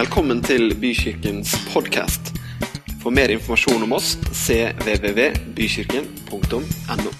Velkommen 0.00 0.38
til 0.40 0.70
Bykirkens 0.80 1.50
podkast. 1.74 2.30
For 3.02 3.12
mer 3.12 3.28
informasjon 3.34 3.82
om 3.84 3.90
oss 3.92 4.14
cvvvbykirken.no. 4.32 7.10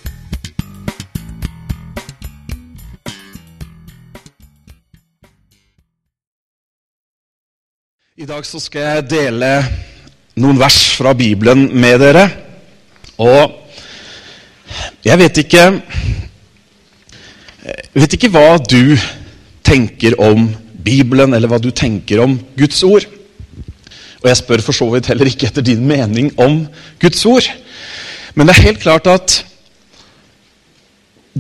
I 8.17 8.25
dag 8.31 8.47
så 8.49 8.57
skal 8.65 8.81
jeg 8.81 9.11
dele 9.13 9.61
noen 10.41 10.57
vers 10.63 10.81
fra 10.97 11.13
Bibelen 11.13 11.69
med 11.77 12.01
dere. 12.01 12.33
Og 13.21 13.61
jeg 15.05 15.21
vet 15.21 15.37
ikke 15.45 15.85
Jeg 17.61 18.01
vet 18.07 18.17
ikke 18.17 18.33
hva 18.33 18.57
du 18.57 18.97
tenker 19.69 20.17
om 20.17 20.49
Bibelen, 20.85 21.35
eller 21.35 21.51
hva 21.51 21.59
du 21.63 21.71
tenker 21.71 22.23
om 22.25 22.39
Guds 22.59 22.83
ord. 22.87 23.07
Og 24.21 24.29
jeg 24.29 24.41
spør 24.41 24.63
for 24.65 24.77
så 24.77 24.89
vidt 24.93 25.09
heller 25.11 25.31
ikke 25.31 25.49
etter 25.49 25.65
din 25.65 25.87
mening 25.89 26.33
om 26.41 26.63
Guds 27.01 27.25
ord. 27.27 27.47
Men 28.35 28.47
det 28.47 28.57
er 28.57 28.67
helt 28.69 28.83
klart 28.83 29.09
at 29.11 29.41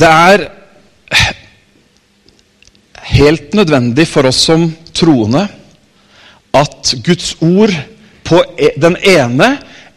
det 0.00 0.08
er 0.08 0.46
helt 3.10 3.54
nødvendig 3.54 4.06
for 4.08 4.28
oss 4.30 4.44
som 4.48 4.68
troende 4.96 5.46
at 6.56 6.94
Guds 7.04 7.34
ord 7.42 7.74
på 8.26 8.42
e- 8.58 8.76
den 8.80 8.96
ene 9.06 9.50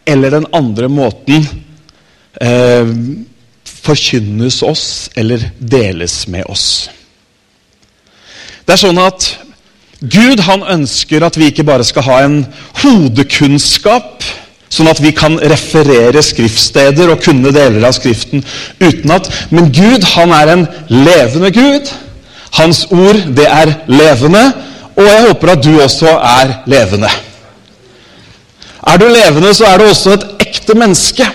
eller 0.06 0.34
den 0.34 0.46
andre 0.52 0.88
måten 0.92 1.46
eh, 2.40 2.90
forkynnes 3.84 4.62
oss 4.66 5.10
eller 5.16 5.50
deles 5.58 6.24
med 6.28 6.44
oss. 6.50 6.88
Det 8.64 8.72
er 8.72 8.80
sånn 8.80 9.00
at 9.02 9.26
Gud 10.00 10.40
han 10.44 10.64
ønsker 10.74 11.24
at 11.24 11.36
vi 11.38 11.50
ikke 11.50 11.66
bare 11.66 11.84
skal 11.86 12.04
ha 12.08 12.16
en 12.24 12.38
hodekunnskap, 12.82 14.24
sånn 14.72 14.90
at 14.90 15.00
vi 15.00 15.12
kan 15.16 15.36
referere 15.38 16.22
skriftsteder 16.24 17.12
og 17.12 17.22
kunne 17.24 17.52
deler 17.54 17.84
av 17.86 17.94
Skriften 17.96 18.42
utenat. 18.80 19.28
Men 19.54 19.70
Gud 19.72 20.04
han 20.14 20.32
er 20.34 20.54
en 20.54 20.64
levende 20.90 21.52
Gud. 21.54 21.92
Hans 22.58 22.84
ord 22.94 23.20
det 23.36 23.46
er 23.50 23.76
levende, 23.90 24.42
og 24.94 25.06
jeg 25.06 25.28
håper 25.28 25.54
at 25.54 25.62
du 25.64 25.72
også 25.82 26.16
er 26.18 26.58
levende. 26.70 27.10
Er 28.84 29.00
du 29.00 29.06
levende, 29.08 29.54
så 29.54 29.68
er 29.70 29.80
du 29.80 29.88
også 29.88 30.18
et 30.18 30.26
ekte 30.44 30.76
menneske. 30.78 31.26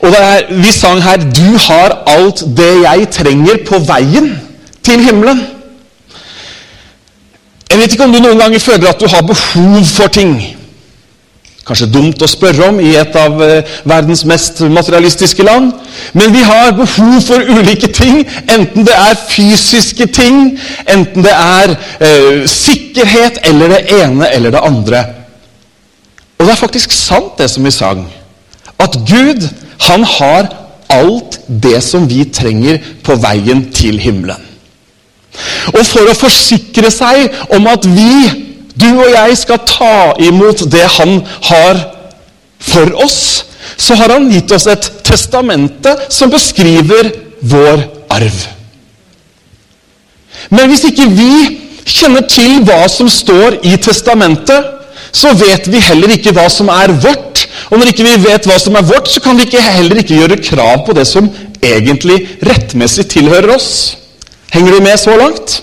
Og 0.00 0.14
er, 0.14 0.46
Vi 0.50 0.72
sang 0.72 1.02
her 1.02 1.16
'Du 1.16 1.58
har 1.58 2.02
alt 2.06 2.42
det 2.56 2.82
jeg 2.82 3.10
trenger 3.10 3.56
på 3.66 3.78
veien 3.78 4.40
til 4.82 5.00
himmelen'. 5.00 5.55
Jeg 7.70 7.78
vet 7.78 7.92
ikke 7.92 8.06
om 8.06 8.12
du 8.14 8.20
noen 8.22 8.38
ganger 8.38 8.62
føler 8.62 8.88
at 8.90 9.00
du 9.00 9.08
har 9.10 9.26
behov 9.26 9.82
for 9.90 10.12
ting. 10.12 10.38
Kanskje 11.66 11.88
dumt 11.90 12.22
å 12.22 12.28
spørre 12.30 12.68
om 12.68 12.76
i 12.78 12.92
et 12.94 13.16
av 13.18 13.40
eh, 13.42 13.72
verdens 13.90 14.22
mest 14.28 14.60
materialistiske 14.70 15.42
land. 15.42 15.72
Men 16.14 16.30
vi 16.30 16.44
har 16.46 16.76
behov 16.78 17.16
for 17.26 17.42
ulike 17.42 17.90
ting, 17.90 18.20
enten 18.46 18.86
det 18.86 18.94
er 18.94 19.18
fysiske 19.32 20.06
ting, 20.14 20.52
enten 20.86 21.26
det 21.26 21.34
er 21.34 21.74
eh, 21.74 22.46
sikkerhet, 22.46 23.42
eller 23.50 23.74
det 23.74 23.82
ene 23.98 24.30
eller 24.30 24.54
det 24.54 24.62
andre. 24.62 25.02
Og 26.38 26.46
det 26.46 26.54
er 26.54 26.62
faktisk 26.62 26.94
sant, 26.94 27.34
det 27.40 27.50
som 27.50 27.66
vi 27.66 27.74
sang. 27.74 28.06
At 28.78 28.94
Gud, 29.08 29.48
han 29.88 30.06
har 30.06 30.52
alt 30.92 31.40
det 31.48 31.80
som 31.82 32.06
vi 32.06 32.28
trenger 32.30 32.78
på 33.02 33.18
veien 33.18 33.66
til 33.74 33.98
himmelen. 33.98 34.45
Og 35.74 35.82
for 35.86 36.08
å 36.08 36.16
forsikre 36.16 36.90
seg 36.92 37.32
om 37.56 37.68
at 37.70 37.86
vi, 37.88 38.30
du 38.76 38.88
og 38.94 39.10
jeg, 39.10 39.36
skal 39.40 39.62
ta 39.68 39.96
imot 40.22 40.66
det 40.72 40.84
han 40.98 41.18
har 41.50 41.82
for 42.62 42.92
oss, 43.04 43.20
så 43.76 43.96
har 43.98 44.14
han 44.14 44.30
gitt 44.32 44.52
oss 44.54 44.68
et 44.70 44.88
testamente 45.04 45.92
som 46.12 46.32
beskriver 46.32 47.10
vår 47.44 47.82
arv. 48.14 48.38
Men 50.52 50.70
hvis 50.70 50.86
ikke 50.88 51.08
vi 51.10 51.32
kjenner 51.86 52.24
til 52.30 52.62
hva 52.66 52.84
som 52.90 53.10
står 53.10 53.60
i 53.66 53.76
testamentet, 53.82 54.72
så 55.16 55.32
vet 55.38 55.68
vi 55.70 55.80
heller 55.80 56.12
ikke 56.16 56.34
hva 56.36 56.46
som 56.52 56.68
er 56.72 56.92
vårt. 57.02 57.46
Og 57.70 57.78
når 57.78 57.92
ikke 57.92 58.06
vi 58.06 58.16
vet 58.26 58.48
hva 58.48 58.58
som 58.60 58.76
er 58.78 58.86
vårt, 58.86 59.08
så 59.10 59.22
kan 59.24 59.38
vi 59.38 59.46
heller 59.48 60.02
ikke 60.02 60.18
gjøre 60.18 60.42
krav 60.44 60.84
på 60.86 60.94
det 60.96 61.06
som 61.08 61.30
egentlig 61.64 62.18
rettmessig 62.44 63.06
tilhører 63.14 63.54
oss. 63.56 63.70
Henger 64.56 64.72
du 64.72 64.80
med 64.80 64.96
så 64.96 65.14
langt? 65.20 65.58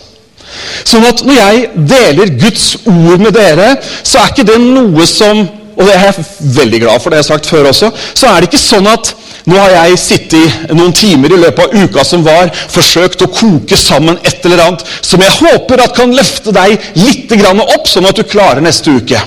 Sånn 0.86 1.06
at 1.08 1.24
når 1.26 1.38
jeg 1.40 1.62
deler 1.90 2.32
Guds 2.38 2.66
ord 2.86 3.22
med 3.24 3.34
dere, 3.34 3.72
så 4.06 4.22
er 4.22 4.34
ikke 4.34 4.46
det 4.52 4.62
noe 4.62 5.08
som 5.10 5.46
Og 5.74 5.88
det 5.88 5.94
er 5.96 6.04
jeg 6.06 6.26
veldig 6.54 6.80
glad 6.84 7.02
for, 7.02 7.10
det 7.10 7.18
jeg 7.18 7.24
har 7.24 7.30
sagt 7.32 7.48
før 7.50 7.68
også. 7.72 7.88
Så 8.14 8.28
er 8.30 8.36
det 8.44 8.52
ikke 8.52 8.60
sånn 8.62 8.86
at 8.92 9.08
nå 9.50 9.56
har 9.58 9.72
jeg 9.74 9.98
sittet 9.98 10.68
noen 10.70 10.94
timer 10.94 11.34
i 11.34 11.40
løpet 11.42 11.64
av 11.66 11.82
uka 11.82 12.04
som 12.06 12.22
var, 12.22 12.52
forsøkt 12.70 13.26
å 13.26 13.30
koke 13.34 13.80
sammen 13.82 14.20
et 14.22 14.46
eller 14.46 14.62
annet 14.68 14.86
som 15.02 15.24
jeg 15.26 15.34
håper 15.40 15.82
at 15.82 15.96
kan 15.98 16.14
løfte 16.14 16.54
deg 16.54 16.78
litt 17.02 17.34
opp, 17.34 17.90
sånn 17.90 18.06
at 18.06 18.22
du 18.22 18.22
klarer 18.22 18.62
neste 18.62 18.94
uke. 18.94 19.18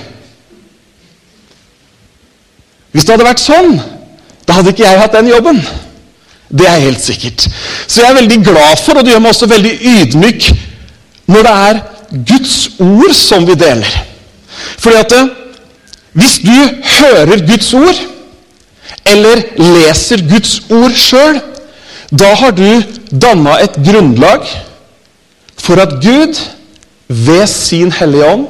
Hvis 2.94 3.04
det 3.04 3.16
hadde 3.16 3.26
vært 3.26 3.42
sånn, 3.42 3.74
da 4.46 4.60
hadde 4.60 4.70
ikke 4.70 4.86
jeg 4.86 5.02
hatt 5.02 5.18
den 5.18 5.34
jobben. 5.34 5.60
Det 6.48 6.66
er 6.68 6.82
helt 6.84 7.02
sikkert. 7.02 7.48
Så 7.86 8.02
jeg 8.02 8.10
er 8.10 8.20
veldig 8.20 8.38
glad 8.44 8.82
for, 8.84 8.98
og 8.98 9.04
det 9.04 9.14
gjør 9.14 9.22
meg 9.24 9.34
også 9.34 9.48
veldig 9.50 9.72
ydmyk, 9.92 10.50
når 11.26 11.46
det 11.46 11.54
er 11.68 11.80
Guds 12.28 12.58
ord 12.80 13.14
som 13.18 13.46
vi 13.48 13.56
deler. 13.58 13.88
Fordi 14.78 14.96
at 14.96 15.12
eh, 15.16 15.32
hvis 16.16 16.38
du 16.44 16.54
hører 17.00 17.42
Guds 17.48 17.72
ord, 17.74 17.98
eller 19.06 19.42
leser 19.58 20.22
Guds 20.30 20.60
ord 20.70 20.94
sjøl, 20.96 21.40
da 22.10 22.30
har 22.38 22.54
du 22.54 22.68
danna 23.10 23.58
et 23.64 23.74
grunnlag 23.82 24.46
for 25.58 25.82
at 25.82 25.98
Gud 26.02 26.38
ved 27.08 27.46
sin 27.50 27.90
Hellige 27.92 28.30
Ånd 28.30 28.46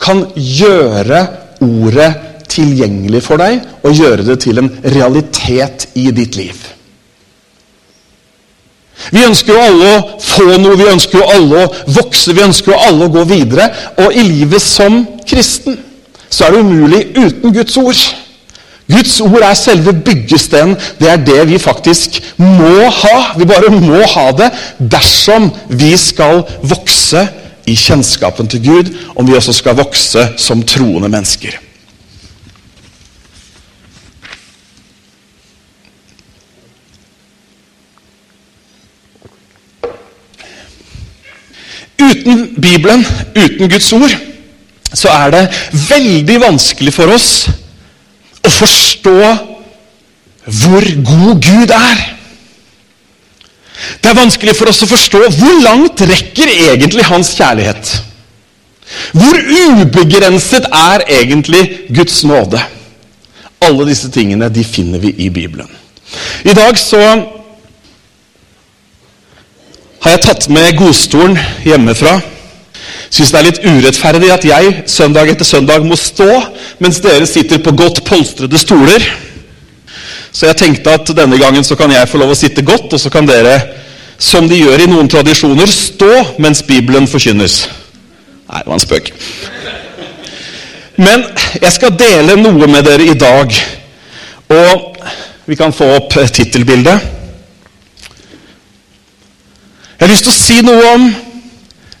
kan 0.00 0.24
gjøre 0.34 1.26
ordet 1.60 2.08
tilgjengelig 2.48 3.22
for 3.26 3.40
deg 3.40 3.60
og 3.84 3.94
gjøre 3.96 4.24
det 4.24 4.38
til 4.46 4.62
en 4.62 4.70
realitet 4.96 5.88
i 5.98 6.08
ditt 6.14 6.38
liv. 6.38 6.56
Vi 9.14 9.24
ønsker 9.24 9.54
jo 9.54 9.64
alle 9.64 9.90
å 9.96 10.06
få 10.22 10.46
noe, 10.60 10.76
vi 10.78 10.88
ønsker 10.90 11.20
jo 11.20 11.28
alle 11.34 11.64
å 11.64 11.68
vokse, 11.98 12.34
vi 12.34 12.44
ønsker 12.44 12.74
jo 12.74 12.80
alle 12.88 13.06
å 13.06 13.12
gå 13.14 13.24
videre. 13.30 13.68
Og 14.04 14.16
i 14.16 14.24
livet 14.26 14.62
som 14.62 15.04
kristen 15.28 15.78
så 16.28 16.44
er 16.44 16.54
det 16.54 16.64
umulig 16.64 17.04
uten 17.16 17.54
Guds 17.54 17.76
ord. 17.80 18.00
Guds 18.88 19.20
ord 19.20 19.44
er 19.44 19.56
selve 19.56 19.92
byggesteinen. 19.92 20.76
Det 21.00 21.10
er 21.12 21.20
det 21.24 21.42
vi 21.50 21.60
faktisk 21.60 22.20
må 22.40 22.88
ha. 23.00 23.16
Vi 23.36 23.48
bare 23.48 23.72
må 23.72 24.00
ha 24.14 24.26
det 24.36 24.50
dersom 24.78 25.50
vi 25.68 25.92
skal 26.00 26.42
vokse 26.64 27.26
i 27.68 27.76
kjennskapen 27.76 28.48
til 28.48 28.64
Gud, 28.64 28.92
om 29.16 29.28
vi 29.28 29.36
også 29.36 29.52
skal 29.52 29.76
vokse 29.76 30.30
som 30.40 30.64
troende 30.64 31.10
mennesker. 31.12 31.67
Uten 41.98 42.54
Bibelen, 42.60 43.02
uten 43.34 43.68
Guds 43.68 43.92
ord, 43.92 44.12
så 44.94 45.10
er 45.12 45.32
det 45.34 45.42
veldig 45.88 46.36
vanskelig 46.40 46.94
for 46.94 47.10
oss 47.12 47.30
å 48.38 48.52
forstå 48.52 49.16
hvor 50.48 50.86
god 51.04 51.42
Gud 51.44 51.74
er. 51.74 52.04
Det 54.02 54.10
er 54.10 54.18
vanskelig 54.18 54.54
for 54.58 54.70
oss 54.70 54.82
å 54.82 54.90
forstå 54.90 55.24
hvor 55.36 55.58
langt 55.62 56.00
rekker 56.08 56.50
egentlig 56.50 57.06
hans 57.10 57.34
kjærlighet. 57.36 57.92
Hvor 59.12 59.36
ubegrenset 59.36 60.68
er 60.72 61.04
egentlig 61.20 61.90
Guds 61.94 62.22
nåde? 62.24 62.62
Alle 63.64 63.88
disse 63.90 64.08
tingene 64.14 64.48
de 64.52 64.64
finner 64.64 65.02
vi 65.02 65.12
i 65.26 65.28
Bibelen. 65.34 65.68
I 66.46 66.54
dag 66.56 66.78
så 66.80 67.02
har 70.02 70.14
jeg 70.14 70.24
tatt 70.24 70.48
med 70.52 70.76
godstolen 70.78 71.38
hjemmefra. 71.66 72.18
Syns 73.08 73.32
det 73.32 73.38
er 73.38 73.46
litt 73.46 73.62
urettferdig 73.64 74.30
at 74.32 74.44
jeg 74.46 74.74
søndag 74.90 75.30
etter 75.32 75.48
søndag 75.48 75.84
må 75.86 75.96
stå, 75.98 76.28
mens 76.82 77.00
dere 77.04 77.26
sitter 77.26 77.62
på 77.64 77.74
godt 77.76 78.02
polstrede 78.06 78.60
stoler. 78.60 79.04
Så 80.32 80.46
jeg 80.46 80.58
tenkte 80.60 80.92
at 80.94 81.10
denne 81.16 81.38
gangen 81.40 81.64
så 81.64 81.76
kan 81.76 81.90
jeg 81.92 82.08
få 82.08 82.20
lov 82.20 82.34
å 82.34 82.38
sitte 82.38 82.62
godt, 82.62 82.92
og 82.92 83.00
så 83.00 83.10
kan 83.10 83.26
dere, 83.26 83.56
som 84.18 84.48
de 84.50 84.60
gjør 84.60 84.84
i 84.84 84.90
noen 84.90 85.08
tradisjoner, 85.10 85.70
stå 85.70 86.38
mens 86.42 86.62
Bibelen 86.66 87.08
forkynnes. 87.10 87.62
Nei, 88.48 88.62
det 88.62 88.68
var 88.68 88.76
en 88.76 88.84
spøk. 88.84 89.12
Men 90.98 91.24
jeg 91.62 91.72
skal 91.74 91.94
dele 91.94 92.36
noe 92.40 92.66
med 92.70 92.86
dere 92.86 93.06
i 93.06 93.18
dag. 93.18 93.54
Og 94.48 94.96
vi 95.48 95.56
kan 95.56 95.72
få 95.72 95.86
opp 95.96 96.16
tittelbildet. 96.34 97.17
Jeg 99.98 100.06
har 100.06 100.12
lyst 100.12 100.28
til 100.28 100.30
å 100.30 100.38
si 100.38 100.60
noe 100.62 100.90
om 100.94 101.06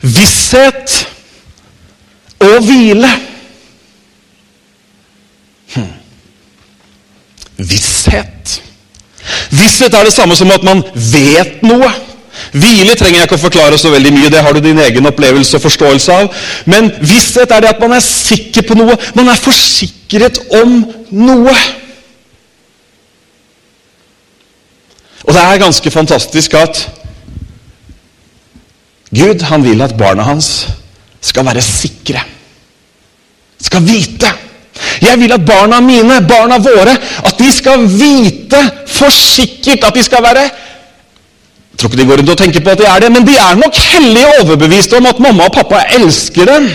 visshet 0.06 0.92
og 2.46 2.60
hvile. 2.62 3.08
Hm. 5.74 5.88
Visshet. 7.58 8.60
Visshet 9.50 9.94
er 9.94 10.06
det 10.06 10.14
samme 10.14 10.36
som 10.38 10.52
at 10.54 10.62
man 10.62 10.84
vet 10.94 11.64
noe. 11.66 11.90
Hvile 12.54 12.94
trenger 12.94 13.18
jeg 13.18 13.26
ikke 13.26 13.36
å 13.40 13.42
forklare 13.48 13.80
så 13.82 13.90
veldig 13.90 14.12
mye, 14.14 14.30
det 14.30 14.44
har 14.46 14.54
du 14.54 14.62
din 14.62 14.78
egen 14.78 15.10
opplevelse 15.10 15.58
og 15.58 15.64
forståelse 15.64 16.20
av. 16.22 16.44
Men 16.70 16.92
visshet 17.02 17.50
er 17.50 17.64
det 17.64 17.72
at 17.74 17.82
man 17.82 17.96
er 17.96 18.04
sikker 18.04 18.62
på 18.68 18.78
noe. 18.78 18.94
Man 19.18 19.26
er 19.32 19.42
forsikret 19.42 20.38
om 20.60 20.78
noe. 21.10 21.56
Og 25.26 25.34
det 25.34 25.42
er 25.42 25.60
ganske 25.66 25.90
fantastisk 25.92 26.54
at 26.56 26.84
Gud 29.14 29.42
han 29.48 29.64
vil 29.64 29.80
at 29.82 29.96
barna 29.96 30.22
hans 30.22 30.68
skal 31.24 31.46
være 31.46 31.62
sikre. 31.64 32.20
Skal 33.60 33.82
vite. 33.86 34.30
Jeg 35.02 35.18
vil 35.18 35.32
at 35.32 35.44
barna 35.46 35.80
mine, 35.80 36.20
barna 36.28 36.58
våre, 36.62 36.94
at 37.24 37.38
de 37.38 37.48
skal 37.52 37.86
vite 37.88 38.60
for 38.86 39.10
sikkert 39.10 39.88
at 39.88 39.94
de 39.94 40.02
skal 40.02 40.22
være 40.22 40.44
Jeg 40.48 41.80
tror 41.80 41.90
ikke 41.90 42.02
de 42.02 42.06
går 42.06 42.16
rundt 42.18 42.30
og 42.30 42.38
tenker 42.38 42.60
på 42.60 42.70
at 42.70 42.78
de 42.78 42.84
er 42.90 43.00
det, 43.00 43.12
men 43.12 43.26
de 43.26 43.36
er 43.38 43.54
nok 43.54 43.76
hellig 43.76 44.24
overbevist 44.40 44.92
om 44.98 45.06
at 45.06 45.20
mamma 45.22 45.44
og 45.46 45.52
pappa 45.54 45.84
elsker 45.94 46.44
dem. 46.50 46.66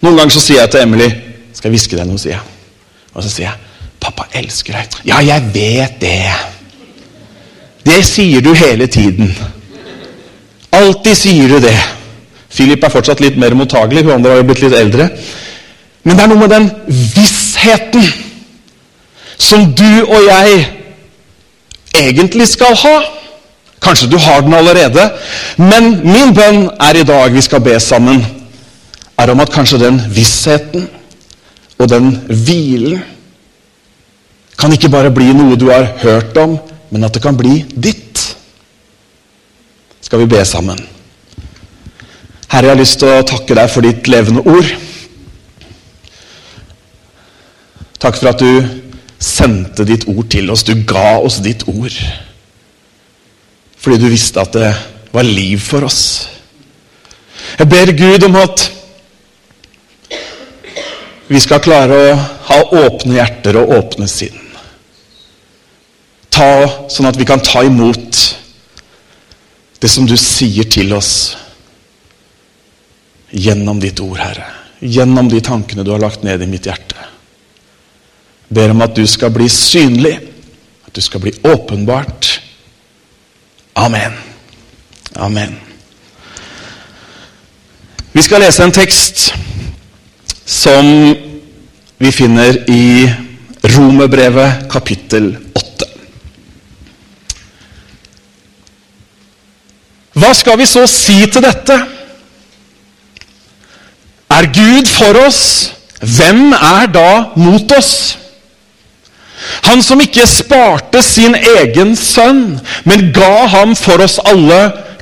Noen 0.00 0.16
ganger 0.16 0.32
så 0.32 0.40
sier 0.40 0.62
jeg 0.62 0.70
til 0.72 0.80
Emily 0.86 1.08
Skal 1.52 1.68
jeg 1.68 1.74
hviske 1.74 1.98
deg 1.98 2.08
noe, 2.08 2.20
sier 2.20 2.38
jeg. 2.38 2.46
Og 3.12 3.22
så 3.22 3.28
sier 3.28 3.50
jeg 3.50 3.58
'Pappa 4.00 4.24
elsker 4.32 4.72
deg'. 4.72 5.00
'Ja, 5.04 5.18
jeg 5.20 5.42
vet 5.54 6.00
det'. 6.00 6.46
Det 7.84 8.04
sier 8.04 8.40
du 8.40 8.54
hele 8.54 8.86
tiden. 8.86 9.36
Alltid 10.76 11.16
sier 11.18 11.48
du 11.50 11.60
det. 11.62 11.76
Philip 12.50 12.82
er 12.84 12.92
fortsatt 12.92 13.22
litt 13.22 13.38
mer 13.38 13.54
mottagelig, 13.58 14.04
hun 14.04 14.16
andre 14.18 14.34
har 14.34 14.42
jo 14.42 14.48
blitt 14.48 14.64
litt 14.64 14.76
eldre. 14.78 15.08
Men 16.02 16.16
det 16.16 16.24
er 16.24 16.30
noe 16.32 16.40
med 16.40 16.52
den 16.52 16.68
vissheten 16.88 18.06
som 19.40 19.70
du 19.76 20.02
og 20.04 20.20
jeg 20.26 20.60
egentlig 21.96 22.48
skal 22.50 22.76
ha. 22.84 22.96
Kanskje 23.80 24.10
du 24.12 24.18
har 24.20 24.42
den 24.44 24.54
allerede, 24.54 25.06
men 25.56 25.94
min 26.04 26.34
bønn 26.36 26.66
er 26.84 27.00
i 27.00 27.06
dag 27.06 27.32
vi 27.32 27.42
skal 27.44 27.62
be 27.64 27.78
sammen, 27.80 28.20
er 29.16 29.32
om 29.32 29.40
at 29.40 29.52
kanskje 29.52 29.80
den 29.80 30.00
vissheten 30.12 30.84
og 31.80 31.88
den 31.88 32.10
hvilen 32.28 33.00
kan 34.60 34.72
ikke 34.76 34.92
bare 34.92 35.12
bli 35.12 35.30
noe 35.32 35.56
du 35.56 35.70
har 35.70 35.86
hørt 36.02 36.36
om, 36.36 36.58
men 36.90 37.04
at 37.04 37.16
det 37.16 37.22
kan 37.24 37.36
bli 37.36 37.62
ditt. 37.72 38.29
Skal 40.00 40.22
vi 40.22 40.30
be 40.30 40.44
sammen? 40.44 40.80
Herre, 42.50 42.66
jeg 42.66 42.74
har 42.74 42.80
lyst 42.80 42.98
til 42.98 43.12
å 43.12 43.26
takke 43.26 43.54
deg 43.54 43.70
for 43.70 43.86
ditt 43.86 44.08
levende 44.10 44.42
ord. 44.42 44.70
Takk 48.00 48.16
for 48.16 48.32
at 48.32 48.42
du 48.42 48.80
sendte 49.20 49.84
ditt 49.86 50.08
ord 50.08 50.26
til 50.32 50.50
oss. 50.50 50.64
Du 50.64 50.74
ga 50.88 51.20
oss 51.20 51.38
ditt 51.44 51.66
ord. 51.68 51.94
Fordi 53.80 54.00
du 54.00 54.08
visste 54.10 54.42
at 54.42 54.56
det 54.56 54.72
var 55.12 55.26
liv 55.26 55.60
for 55.62 55.86
oss. 55.86 56.02
Jeg 57.58 57.68
ber 57.68 57.92
Gud 57.96 58.26
om 58.26 58.36
at 58.40 58.66
vi 61.30 61.38
skal 61.38 61.62
klare 61.62 61.94
å 61.94 62.14
ha 62.50 62.60
åpne 62.82 63.14
hjerter 63.20 63.60
og 63.60 63.72
åpne 63.76 64.08
sinn. 64.10 64.36
Ta, 66.30 66.50
sånn 66.90 67.06
at 67.10 67.18
vi 67.18 67.26
kan 67.28 67.42
ta 67.44 67.62
imot 67.66 68.18
det 69.80 69.88
som 69.88 70.06
du 70.06 70.16
sier 70.20 70.68
til 70.68 70.92
oss 70.92 71.36
gjennom 73.30 73.80
ditt 73.80 74.00
ord, 74.04 74.18
Herre. 74.20 74.48
Gjennom 74.80 75.28
de 75.30 75.40
tankene 75.44 75.84
du 75.84 75.92
har 75.94 76.02
lagt 76.02 76.24
ned 76.26 76.42
i 76.42 76.48
mitt 76.50 76.68
hjerte. 76.68 77.08
Ber 78.50 78.72
om 78.74 78.82
at 78.84 78.96
du 78.96 79.06
skal 79.08 79.32
bli 79.32 79.48
synlig, 79.52 80.16
at 80.86 80.92
du 80.92 81.00
skal 81.04 81.22
bli 81.22 81.32
åpenbart. 81.46 82.40
Amen. 83.78 84.16
Amen. 85.16 85.56
Vi 88.12 88.22
skal 88.26 88.42
lese 88.42 88.64
en 88.66 88.74
tekst 88.74 89.30
som 90.44 90.86
vi 92.00 92.10
finner 92.12 92.64
i 92.68 93.06
Romerbrevet 93.70 94.66
kapittel 94.72 95.36
8. 95.54 95.59
Hva 100.14 100.32
skal 100.34 100.58
vi 100.58 100.66
så 100.66 100.86
si 100.90 101.22
til 101.30 101.44
dette? 101.44 101.76
Er 104.30 104.48
Gud 104.54 104.88
for 104.88 105.18
oss, 105.26 105.42
hvem 106.00 106.52
er 106.54 106.88
da 106.90 107.10
mot 107.36 107.72
oss? 107.76 108.16
Han 109.66 109.82
som 109.82 110.00
ikke 110.02 110.26
sparte 110.28 111.02
sin 111.02 111.34
egen 111.34 111.94
sønn, 111.96 112.60
men 112.84 113.10
ga 113.16 113.46
ham 113.54 113.74
for 113.78 114.02
oss 114.04 114.18
alle, 114.28 114.60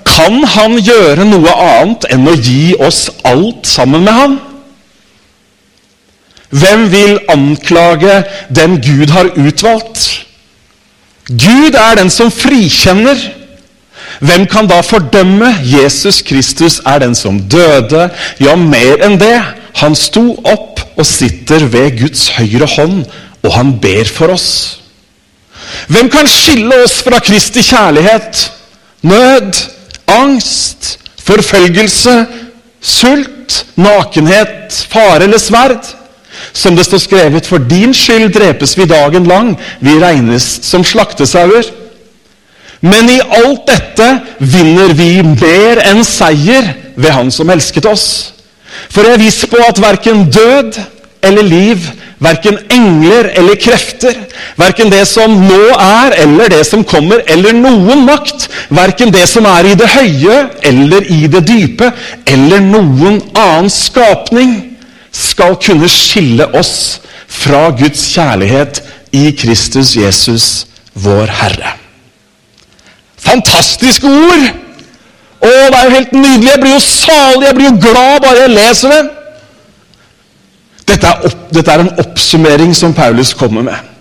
kan 0.08 0.42
han 0.54 0.78
gjøre 0.80 1.26
noe 1.28 1.52
annet 1.52 2.06
enn 2.12 2.28
å 2.28 2.36
gi 2.36 2.74
oss 2.80 3.08
alt 3.28 3.68
sammen 3.68 4.06
med 4.06 4.16
ham? 4.16 4.38
Hvem 6.48 6.86
vil 6.92 7.18
anklage 7.28 8.22
den 8.48 8.78
Gud 8.80 9.12
har 9.12 9.34
utvalgt? 9.36 10.24
Gud 11.28 11.76
er 11.76 11.98
den 12.00 12.08
som 12.10 12.32
frikjenner. 12.32 13.20
Hvem 14.20 14.46
kan 14.50 14.66
da 14.66 14.80
fordømme? 14.82 15.52
Jesus 15.62 16.22
Kristus 16.26 16.80
er 16.86 16.98
den 17.04 17.14
som 17.14 17.38
døde. 17.50 18.08
Ja, 18.40 18.56
mer 18.56 19.04
enn 19.06 19.18
det. 19.20 19.36
Han 19.78 19.94
sto 19.94 20.32
opp 20.42 20.82
og 20.98 21.06
sitter 21.06 21.68
ved 21.70 22.00
Guds 22.00 22.28
høyre 22.34 22.66
hånd, 22.66 23.04
og 23.46 23.52
han 23.54 23.76
ber 23.80 24.08
for 24.10 24.34
oss. 24.34 24.48
Hvem 25.88 26.10
kan 26.10 26.26
skille 26.30 26.82
oss 26.82 26.98
fra 27.06 27.20
Kristi 27.22 27.62
kjærlighet? 27.62 28.48
Nød, 29.06 29.54
angst, 30.10 30.96
forfølgelse, 31.22 32.16
sult, 32.82 33.62
nakenhet, 33.78 34.74
fare 34.90 35.22
eller 35.28 35.38
sverd? 35.38 35.94
Som 36.52 36.76
det 36.76 36.86
står 36.86 37.02
skrevet, 37.02 37.46
for 37.46 37.62
din 37.62 37.94
skyld 37.94 38.32
drepes 38.34 38.74
vi 38.78 38.86
dagen 38.88 39.26
lang, 39.28 39.54
vi 39.80 39.98
regnes 40.02 40.46
som 40.66 40.84
slaktesauer. 40.84 41.66
Men 42.80 43.10
i 43.10 43.18
alt 43.20 43.66
dette 43.66 44.08
vinner 44.38 44.92
vi 44.94 45.22
mer 45.22 45.80
enn 45.88 46.04
seier 46.06 46.74
ved 46.98 47.14
Han 47.14 47.32
som 47.34 47.50
elsket 47.50 47.88
oss. 47.90 48.06
For 48.88 49.02
jeg 49.02 49.18
er 49.18 49.24
viss 49.24 49.40
på 49.50 49.58
at 49.64 49.80
verken 49.82 50.28
død 50.30 50.78
eller 51.26 51.42
liv, 51.42 51.82
verken 52.22 52.58
engler 52.70 53.30
eller 53.38 53.58
krefter, 53.58 54.14
verken 54.58 54.90
det 54.92 55.02
som 55.10 55.34
nå 55.48 55.60
er 55.74 56.14
eller 56.22 56.52
det 56.52 56.62
som 56.66 56.84
kommer, 56.86 57.24
eller 57.26 57.56
noen 57.56 58.04
makt, 58.06 58.46
verken 58.74 59.12
det 59.14 59.24
som 59.30 59.46
er 59.50 59.72
i 59.72 59.74
det 59.78 59.90
høye 59.96 60.38
eller 60.70 61.10
i 61.10 61.26
det 61.30 61.42
dype, 61.48 61.90
eller 62.26 62.62
noen 62.62 63.20
annen 63.34 63.70
skapning, 63.72 64.54
skal 65.10 65.56
kunne 65.62 65.90
skille 65.90 66.46
oss 66.58 67.00
fra 67.28 67.68
Guds 67.76 68.04
kjærlighet 68.12 68.82
i 69.16 69.30
Kristus 69.38 69.96
Jesus, 69.98 70.48
vår 70.94 71.34
Herre. 71.40 71.87
Fantastiske 73.28 74.08
ord! 74.08 74.48
Å, 75.38 75.48
det 75.48 75.76
er 75.78 75.84
jo 75.84 75.94
helt 75.94 76.16
nydelig! 76.16 76.50
Jeg 76.50 76.62
blir 76.64 76.74
jo 76.74 76.80
salig, 76.82 77.44
jeg 77.46 77.58
blir 77.58 77.70
jo 77.70 77.76
glad 77.88 78.24
bare 78.24 78.46
jeg 78.46 78.54
leser 78.56 78.94
det. 78.96 79.04
Dette 80.88 81.12
er, 81.12 81.28
opp, 81.28 81.44
dette 81.52 81.74
er 81.74 81.84
en 81.84 81.94
oppsummering 82.02 82.74
som 82.76 82.96
Paulus 82.96 83.34
kommer 83.36 83.66
med. 83.66 83.94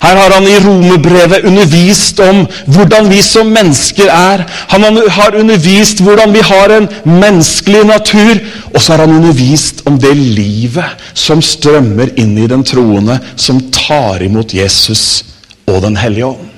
Her 0.00 0.16
har 0.16 0.32
han 0.32 0.46
i 0.48 0.58
romerbrevet 0.62 1.44
undervist 1.48 2.20
om 2.24 2.44
hvordan 2.72 3.08
vi 3.10 3.20
som 3.24 3.50
mennesker 3.52 4.08
er. 4.12 4.44
Han 4.72 4.86
har 5.16 5.36
undervist 5.36 6.00
hvordan 6.04 6.32
vi 6.32 6.44
har 6.46 6.72
en 6.76 6.88
menneskelig 7.04 7.82
natur. 7.88 8.40
Og 8.74 8.80
så 8.80 8.94
har 8.94 9.04
han 9.04 9.16
undervist 9.18 9.82
om 9.88 9.98
det 10.00 10.14
livet 10.16 11.10
som 11.14 11.42
strømmer 11.44 12.14
inn 12.20 12.36
i 12.38 12.48
den 12.50 12.64
troende, 12.64 13.18
som 13.36 13.60
tar 13.74 14.24
imot 14.24 14.54
Jesus 14.54 15.24
og 15.66 15.82
Den 15.84 15.96
hellige 15.96 16.32
ånd. 16.32 16.49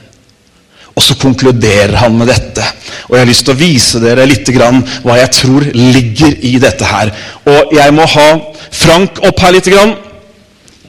Og 0.92 1.02
så 1.02 1.16
konkluderer 1.20 1.94
han 2.02 2.16
med 2.18 2.28
dette. 2.28 2.64
Og 3.08 3.16
jeg 3.16 3.22
har 3.22 3.30
lyst 3.30 3.46
til 3.46 3.54
å 3.54 3.60
vise 3.60 4.00
dere 4.02 4.26
litt 4.28 4.48
grann 4.52 4.82
hva 5.04 5.16
jeg 5.20 5.32
tror 5.38 5.66
ligger 5.72 6.36
i 6.44 6.58
dette 6.60 6.88
her. 6.88 7.12
Og 7.48 7.72
jeg 7.76 7.94
må 7.96 8.06
ha 8.14 8.28
Frank 8.72 9.22
opp 9.24 9.40
her 9.40 9.56
litt. 9.56 9.70
Grann. 9.72 9.94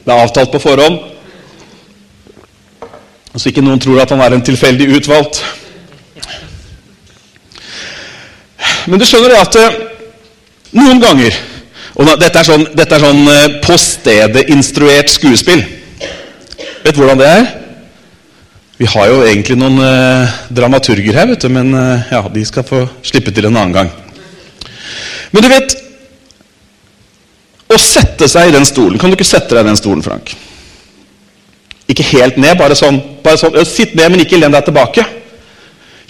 Det 0.04 0.12
er 0.12 0.20
avtalt 0.20 0.52
på 0.52 0.60
forhånd. 0.60 1.00
Så 3.34 3.50
ikke 3.50 3.64
noen 3.64 3.80
tror 3.82 4.02
at 4.02 4.12
han 4.14 4.22
er 4.22 4.36
en 4.36 4.44
tilfeldig 4.44 4.90
utvalgt. 4.98 5.40
Men 8.86 9.00
du 9.00 9.06
skjønner 9.08 9.32
det 9.32 9.40
at 9.40 9.58
eh, 9.58 9.82
noen 10.76 11.00
ganger 11.00 11.42
og 11.94 12.08
Dette 12.18 12.40
er 12.40 12.46
sånn, 12.46 12.64
dette 12.74 12.98
sånn 12.98 13.20
eh, 13.30 13.44
på 13.62 13.76
stedet 13.78 14.48
instruert 14.50 15.12
skuespill. 15.14 15.60
Vet 16.82 16.96
du 16.96 16.98
hvordan 16.98 17.20
det 17.20 17.28
er? 17.30 17.44
Vi 18.74 18.86
har 18.90 19.06
jo 19.06 19.20
egentlig 19.22 19.54
noen 19.60 19.78
eh, 19.78 20.38
dramaturger 20.50 21.14
her, 21.14 21.28
vet 21.30 21.44
du, 21.44 21.50
men 21.54 21.70
eh, 21.78 22.08
ja, 22.10 22.24
de 22.26 22.42
skal 22.46 22.66
få 22.66 22.80
slippe 23.06 23.30
til 23.30 23.46
en 23.46 23.54
annen 23.54 23.74
gang. 23.76 23.90
Men 25.30 25.44
du 25.44 25.48
vet, 25.50 25.76
å 27.70 27.78
sette 27.78 28.26
seg 28.30 28.50
i 28.50 28.54
den 28.54 28.66
stolen. 28.66 28.98
Kan 28.98 29.12
du 29.12 29.16
ikke 29.18 29.28
sette 29.28 29.54
deg 29.54 29.62
i 29.62 29.70
den 29.70 29.78
stolen, 29.78 30.02
Frank? 30.02 30.32
Ikke 31.90 32.06
helt 32.14 32.38
ned, 32.40 32.56
bare 32.58 32.74
sånn. 32.78 32.98
Bare 33.22 33.38
sånn 33.38 33.56
Sitt 33.68 33.94
ned, 33.94 34.10
men 34.10 34.24
ikke 34.24 34.40
len 34.40 34.54
deg 34.54 34.66
tilbake. 34.66 35.04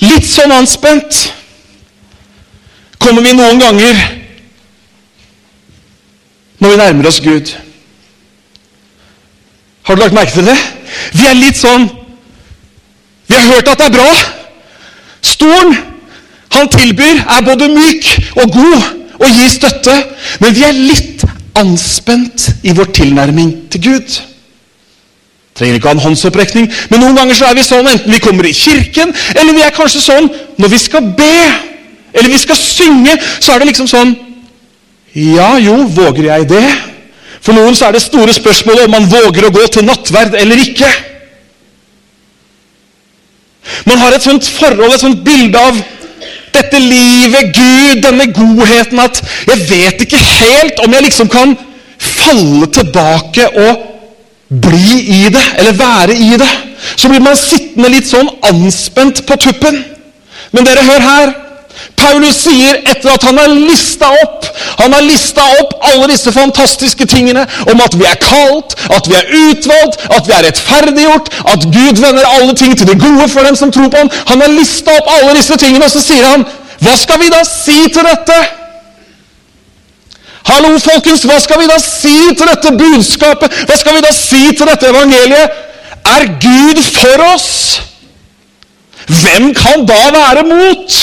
Litt 0.00 0.26
sånn 0.28 0.54
anspent. 0.54 1.26
Kommer 2.97 3.25
vi 3.26 3.35
noen 3.37 3.61
ganger 3.61 3.99
når 6.64 6.73
vi 6.73 6.80
nærmer 6.80 7.11
oss 7.11 7.21
Gud? 7.21 7.52
Har 9.85 9.99
du 9.99 10.00
lagt 10.00 10.16
merke 10.16 10.33
til 10.33 10.49
det? 10.49 10.56
Vi 11.12 11.28
er 11.28 11.37
litt 11.37 11.61
sånn 11.61 11.85
Vi 13.35 13.41
har 13.41 13.55
hørt 13.55 13.69
at 13.69 13.79
det 13.79 13.87
er 13.87 13.97
bra. 13.97 14.11
Stolen 15.23 15.76
han 16.55 16.69
tilbyr, 16.71 17.25
er 17.35 17.41
både 17.43 17.67
myk 17.69 18.11
og 18.37 18.53
god 18.53 18.83
og 19.19 19.26
gir 19.26 19.49
støtte. 19.50 19.95
Men 20.41 20.55
vi 20.55 20.62
er 20.62 20.76
litt 20.76 21.25
anspent 21.59 22.47
i 22.62 22.75
vår 22.76 22.93
tilnærming 22.95 23.50
til 23.73 23.83
Gud. 23.88 24.21
Trenger 25.59 25.79
ikke 25.79 25.91
ha 25.91 25.95
en 25.97 26.03
håndsopprekning, 26.03 26.71
men 26.91 27.03
noen 27.03 27.19
ganger 27.19 27.38
så 27.38 27.49
er 27.49 27.59
vi 27.59 27.67
sånn 27.67 27.87
enten 27.91 28.11
vi 28.14 28.23
kommer 28.23 28.47
i 28.47 28.55
kirken, 28.55 29.12
eller 29.35 29.55
vi 29.55 29.62
er 29.62 29.75
kanskje 29.75 30.03
sånn 30.03 30.26
når 30.59 30.73
vi 30.73 30.81
skal 30.83 31.12
be, 31.19 31.37
eller 32.14 32.31
vi 32.31 32.41
skal 32.43 32.59
synge, 32.59 33.14
så 33.38 33.55
er 33.55 33.62
det 33.62 33.71
liksom 33.73 33.91
sånn 33.91 34.14
Ja, 35.14 35.53
jo, 35.62 35.76
våger 35.95 36.26
jeg 36.26 36.49
det? 36.50 36.64
For 37.38 37.55
noen 37.55 37.76
så 37.79 37.87
er 37.87 37.95
det 37.95 38.03
store 38.03 38.35
spørsmålet 38.35 38.88
om 38.88 38.97
man 38.97 39.07
våger 39.11 39.47
å 39.47 39.53
gå 39.55 39.67
til 39.71 39.87
nattverd 39.87 40.35
eller 40.41 40.59
ikke. 40.59 40.91
Man 43.85 43.99
har 43.99 44.14
et 44.14 44.25
sånt 44.25 44.47
forhold, 44.47 44.93
et 44.95 45.02
sånt 45.02 45.25
bilde 45.26 45.61
av 45.61 45.78
dette 46.54 46.78
livet, 46.78 47.50
Gud, 47.54 48.02
denne 48.04 48.28
godheten 48.31 49.00
at 49.02 49.19
jeg 49.49 49.64
vet 49.71 50.04
ikke 50.04 50.21
helt 50.21 50.85
om 50.85 50.95
jeg 50.95 51.07
liksom 51.09 51.31
kan 51.33 51.57
falle 51.99 52.69
tilbake 52.71 53.49
og 53.64 53.90
bli 54.62 55.00
i 55.19 55.23
det, 55.35 55.43
eller 55.59 55.78
være 55.78 56.14
i 56.14 56.37
det. 56.38 56.50
Så 56.97 57.09
blir 57.09 57.23
man 57.25 57.37
sittende 57.38 57.90
litt 57.90 58.07
sånn 58.07 58.28
anspent 58.47 59.25
på 59.26 59.38
tuppen. 59.40 59.81
Men 60.52 60.66
dere, 60.69 60.85
hør 60.87 61.02
her. 61.09 61.33
Paulus 61.99 62.45
sier 62.45 62.81
etter 62.87 63.11
at 63.14 63.25
han 63.26 63.38
har 63.38 63.50
lista 63.50 64.11
opp 64.23 64.45
han 64.78 64.93
har 64.93 65.02
lista 65.02 65.45
opp 65.61 65.75
alle 65.88 66.09
disse 66.11 66.33
fantastiske 66.33 67.07
tingene 67.11 67.45
om 67.71 67.81
at 67.85 67.95
vi 67.99 68.07
er 68.09 68.19
kalt, 68.23 68.75
at 68.97 69.09
vi 69.11 69.16
er 69.19 69.31
utvalgt, 69.50 70.02
at 70.11 70.26
vi 70.28 70.35
er 70.37 70.45
rettferdiggjort, 70.49 71.31
at 71.52 71.66
Gud 71.76 72.02
vender 72.02 72.26
alle 72.28 72.57
ting 72.59 72.76
til 72.78 72.88
det 72.88 72.99
gode 73.00 73.28
for 73.33 73.47
dem 73.47 73.57
som 73.57 73.73
tror 73.73 73.88
på 73.93 74.02
ham. 74.02 74.11
Han 74.31 74.45
har 74.45 74.52
lista 74.52 74.97
opp 74.99 75.11
alle 75.16 75.37
disse 75.38 75.57
tingene, 75.61 75.87
og 75.87 75.95
så 75.95 76.02
sier 76.04 76.26
han 76.26 76.47
Hva 76.85 76.97
skal 77.00 77.21
vi 77.23 77.31
da 77.33 77.40
si 77.49 77.78
til 77.95 78.04
dette? 78.04 78.37
Hallo, 80.45 80.75
folkens, 80.83 81.25
hva 81.25 81.38
skal 81.40 81.62
vi 81.62 81.69
da 81.71 81.78
si 81.81 82.16
til 82.37 82.49
dette 82.50 82.75
budskapet? 82.76 83.54
Hva 83.64 83.78
skal 83.81 83.97
vi 83.97 84.04
da 84.04 84.12
si 84.12 84.43
til 84.52 84.69
dette 84.69 84.90
evangeliet? 84.90 85.62
Er 86.14 86.26
Gud 86.43 86.83
for 86.93 87.25
oss? 87.31 87.52
Hvem 89.09 89.54
kan 89.57 89.87
da 89.88 90.00
være 90.12 90.45
mot? 90.50 90.99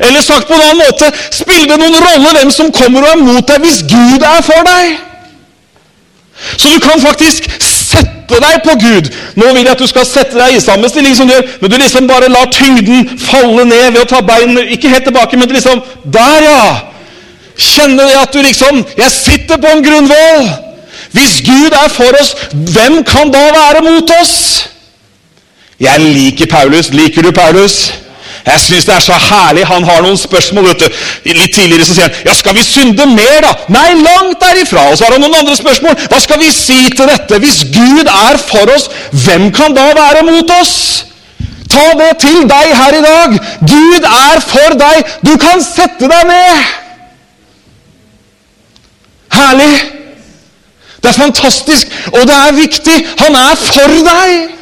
Eller 0.00 0.22
sagt 0.22 0.48
på 0.48 0.54
en 0.54 0.62
annen 0.64 0.82
måte 0.82 1.10
spiller 1.30 1.74
det 1.74 1.80
noen 1.80 1.98
rolle 2.06 2.36
hvem 2.38 2.52
som 2.54 2.72
kommer 2.74 3.04
og 3.04 3.12
er 3.12 3.22
mot 3.22 3.48
deg, 3.48 3.60
hvis 3.64 3.82
Gud 3.90 4.24
er 4.24 4.40
for 4.46 4.66
deg? 4.68 4.96
Så 6.56 6.72
du 6.72 6.80
kan 6.82 7.00
faktisk 7.00 7.46
sette 7.62 8.40
deg 8.42 8.64
på 8.64 8.74
Gud. 8.80 9.10
Nå 9.38 9.52
vil 9.52 9.62
jeg 9.62 9.74
at 9.74 9.82
du 9.82 9.86
skal 9.86 10.06
sette 10.08 10.38
deg 10.38 10.56
i 10.56 10.62
samme 10.62 10.88
stilling 10.90 11.14
som 11.16 11.28
du 11.28 11.34
gjør, 11.36 11.46
men 11.60 11.70
du 11.70 11.76
liksom 11.78 12.08
bare 12.10 12.32
lar 12.32 12.50
tyngden 12.52 13.06
falle 13.20 13.66
ned 13.68 13.92
ved 13.94 14.02
å 14.02 14.10
ta 14.10 14.22
beinene 14.24 14.66
ikke 14.74 14.90
helt 14.92 15.08
tilbake, 15.08 15.38
men 15.38 15.54
liksom 15.54 15.82
Der, 16.04 16.42
ja! 16.42 16.64
Kjenner 17.54 18.08
jeg 18.10 18.18
at 18.18 18.34
du 18.34 18.40
liksom 18.42 18.80
Jeg 18.98 19.10
sitter 19.14 19.60
på 19.62 19.70
en 19.70 19.84
grunnvoll! 19.84 20.46
Hvis 21.14 21.42
Gud 21.46 21.74
er 21.78 21.90
for 21.94 22.16
oss, 22.18 22.32
hvem 22.50 23.04
kan 23.06 23.30
da 23.30 23.44
være 23.54 23.84
mot 23.86 24.10
oss? 24.20 24.64
Jeg 25.78 26.00
liker 26.00 26.46
Paulus. 26.50 26.88
Liker 26.90 27.22
du 27.22 27.30
Paulus? 27.30 27.92
Jeg 28.44 28.60
syns 28.60 28.84
det 28.84 28.94
er 28.94 29.00
så 29.00 29.16
herlig. 29.16 29.64
Han 29.66 29.84
har 29.88 30.02
noen 30.04 30.18
spørsmål. 30.20 30.66
vet 30.68 30.84
du. 30.84 30.98
Litt 31.32 31.54
tidligere 31.56 31.86
så 31.88 31.96
sier 31.96 32.10
han 32.10 32.28
ja, 32.28 32.34
skal 32.36 32.56
vi 32.56 32.64
synde 32.66 33.06
mer, 33.08 33.40
da? 33.46 33.54
Nei, 33.72 33.94
langt 34.02 34.42
derifra. 34.42 34.90
Og 34.90 34.98
så 34.98 35.06
har 35.06 35.16
han 35.16 35.24
noen 35.24 35.38
andre 35.40 35.56
spørsmål. 35.56 35.96
Hva 36.12 36.20
skal 36.20 36.40
vi 36.42 36.50
si 36.52 36.78
til 36.92 37.08
dette? 37.08 37.40
Hvis 37.40 37.64
Gud 37.72 38.04
er 38.04 38.38
for 38.44 38.74
oss, 38.74 38.90
hvem 39.24 39.48
kan 39.54 39.76
da 39.76 39.88
være 39.96 40.26
mot 40.28 40.54
oss? 40.60 40.76
Ta 41.72 41.86
det 41.98 42.12
til 42.22 42.44
deg 42.50 42.74
her 42.76 42.98
i 42.98 43.04
dag. 43.04 43.38
Gud 43.72 44.08
er 44.10 44.40
for 44.44 44.76
deg. 44.78 45.14
Du 45.24 45.34
kan 45.40 45.64
sette 45.64 46.10
deg 46.10 46.28
ned. 46.28 46.74
Herlig. 49.34 49.72
Det 51.02 51.10
er 51.10 51.16
fantastisk, 51.16 51.88
og 52.12 52.22
det 52.28 52.36
er 52.36 52.52
viktig. 52.56 52.94
Han 53.24 53.34
er 53.36 53.56
for 53.60 53.96
deg. 54.06 54.54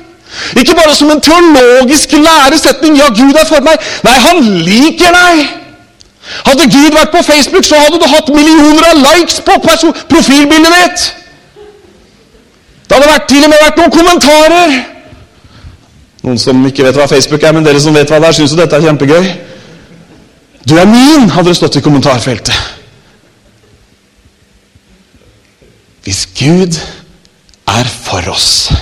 Ikke 0.62 0.76
bare 0.78 0.94
som 0.94 1.10
en 1.10 1.20
teologisk 1.20 2.12
læresetning 2.26 2.96
'Ja, 2.96 3.08
Gud 3.08 3.34
er 3.40 3.46
for 3.52 3.60
meg'. 3.66 3.82
Nei, 4.06 4.16
han 4.26 4.38
liker 4.68 5.10
deg. 5.20 5.48
Hadde 6.46 6.70
Gud 6.74 6.92
vært 6.98 7.10
på 7.10 7.22
Facebook, 7.22 7.64
så 7.64 7.78
hadde 7.78 7.98
du 7.98 8.06
hatt 8.06 8.28
millioner 8.28 8.84
av 8.90 9.00
likes 9.06 9.40
på 9.40 9.52
profilbildet 10.12 10.74
ditt. 10.78 11.14
Det 12.86 12.96
hadde 12.96 13.08
vært, 13.12 13.28
til 13.28 13.44
og 13.44 13.50
med 13.50 13.58
vært 13.62 13.80
noen 13.80 13.90
kommentarer. 13.90 14.74
Noen 16.22 16.38
som 16.38 16.66
ikke 16.66 16.84
vet 16.86 16.94
hva 17.00 17.08
Facebook 17.10 17.42
er, 17.42 17.52
men 17.52 17.64
dere 17.66 17.80
som 17.80 17.94
vet 17.94 18.10
hva 18.10 18.20
det 18.22 18.28
er, 18.28 18.32
syns 18.32 18.54
jo 18.54 18.60
dette 18.60 18.76
er 18.76 18.86
kjempegøy. 18.86 19.32
Du 20.68 20.76
er 20.78 20.86
min, 20.86 21.30
hadde 21.30 21.48
det 21.48 21.56
stått 21.56 21.76
i 21.76 21.82
kommentarfeltet. 21.82 22.54
Hvis 26.04 26.28
Gud 26.38 26.78
er 27.68 27.88
for 28.04 28.30
oss 28.30 28.72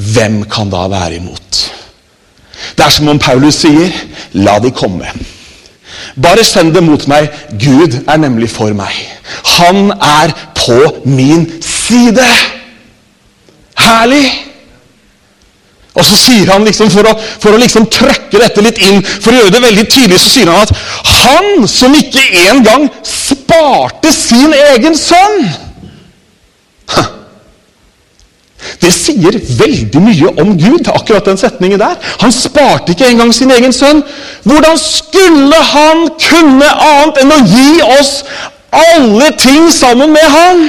hvem 0.00 0.42
kan 0.50 0.70
da 0.72 0.86
være 0.90 1.20
imot? 1.20 1.60
Det 2.76 2.84
er 2.84 2.92
som 2.92 3.08
om 3.08 3.18
Paulus 3.20 3.62
sier, 3.64 3.92
la 4.32 4.58
de 4.62 4.72
komme. 4.72 5.08
Bare 6.20 6.44
send 6.44 6.74
det 6.74 6.82
mot 6.84 7.06
meg. 7.10 7.28
Gud 7.60 7.96
er 8.08 8.20
nemlig 8.20 8.50
for 8.52 8.72
meg. 8.76 8.94
Han 9.58 9.90
er 9.92 10.32
på 10.56 10.78
min 11.08 11.46
side. 11.64 12.26
Herlig! 13.80 14.26
Og 15.90 16.04
så 16.06 16.16
sier 16.16 16.52
han 16.52 16.64
liksom, 16.64 16.90
For 16.92 17.08
å, 17.10 17.14
for 17.18 17.56
å 17.56 17.60
liksom 17.60 17.88
trøkke 17.90 18.38
dette 18.38 18.62
litt 18.64 18.78
inn, 18.86 19.02
for 19.02 19.34
å 19.34 19.40
gjøre 19.40 19.54
det 19.56 19.64
veldig 19.64 19.86
tydelig, 19.90 20.20
så 20.22 20.30
sier 20.36 20.52
han 20.52 20.62
at 20.62 20.74
han 21.24 21.66
som 21.68 21.96
ikke 21.98 22.22
engang 22.46 22.86
sparte 23.06 24.12
sin 24.14 24.54
egen 24.54 24.96
sønn 24.96 25.50
det 28.80 28.92
sier 28.94 29.36
veldig 29.58 30.02
mye 30.02 30.32
om 30.42 30.54
Gud, 30.58 30.88
akkurat 30.88 31.26
den 31.26 31.40
setningen 31.40 31.80
der. 31.80 31.96
Han 32.20 32.32
sparte 32.32 32.94
ikke 32.94 33.08
engang 33.10 33.32
sin 33.34 33.50
egen 33.50 33.72
sønn. 33.72 34.02
Hvordan 34.44 34.78
skulle 34.78 35.58
han 35.72 36.06
kunne 36.22 36.70
annet 36.86 37.20
enn 37.22 37.34
å 37.34 37.40
gi 37.48 37.82
oss 37.98 38.12
alle 38.70 39.32
ting 39.40 39.70
sammen 39.74 40.14
med 40.14 40.28
han? 40.36 40.64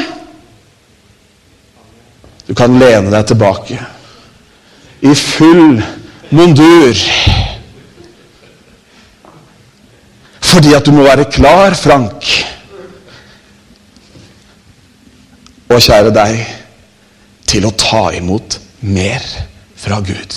Du 2.47 2.55
kan 2.57 2.79
lene 2.79 3.13
deg 3.13 3.27
tilbake 3.29 3.77
i 5.01 5.13
full 5.15 5.81
mundur. 6.35 7.05
Fordi 10.51 10.73
at 10.75 10.85
du 10.85 10.91
må 10.91 11.05
være 11.05 11.29
klar, 11.31 11.77
Frank. 11.79 12.27
Og 15.71 15.79
kjære 15.79 16.11
deg 16.11 16.41
til 17.51 17.67
å 17.67 17.75
ta 17.75 18.09
imot 18.15 18.57
mer 18.81 19.23
fra 19.79 19.99
Gud. 20.05 20.35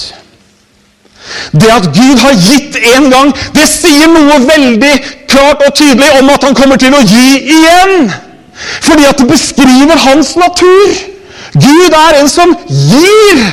Det 1.55 1.71
at 1.73 1.89
Gud 1.95 2.21
har 2.21 2.37
gitt 2.37 2.77
en 2.95 3.09
gang, 3.13 3.33
det 3.57 3.67
sier 3.71 4.11
noe 4.13 4.39
veldig 4.45 4.95
klart 5.31 5.63
og 5.65 5.75
tydelig 5.79 6.11
om 6.21 6.31
at 6.35 6.45
han 6.45 6.57
kommer 6.59 6.81
til 6.81 6.95
å 6.95 7.03
gi 7.07 7.41
igjen. 7.57 8.11
Fordi 8.85 9.07
at 9.09 9.19
det 9.19 9.29
beskriver 9.31 10.01
hans 10.05 10.35
natur. 10.37 10.97
Gud 11.55 11.97
er 11.97 12.21
en 12.21 12.29
som 12.29 12.55
gir. 12.69 13.45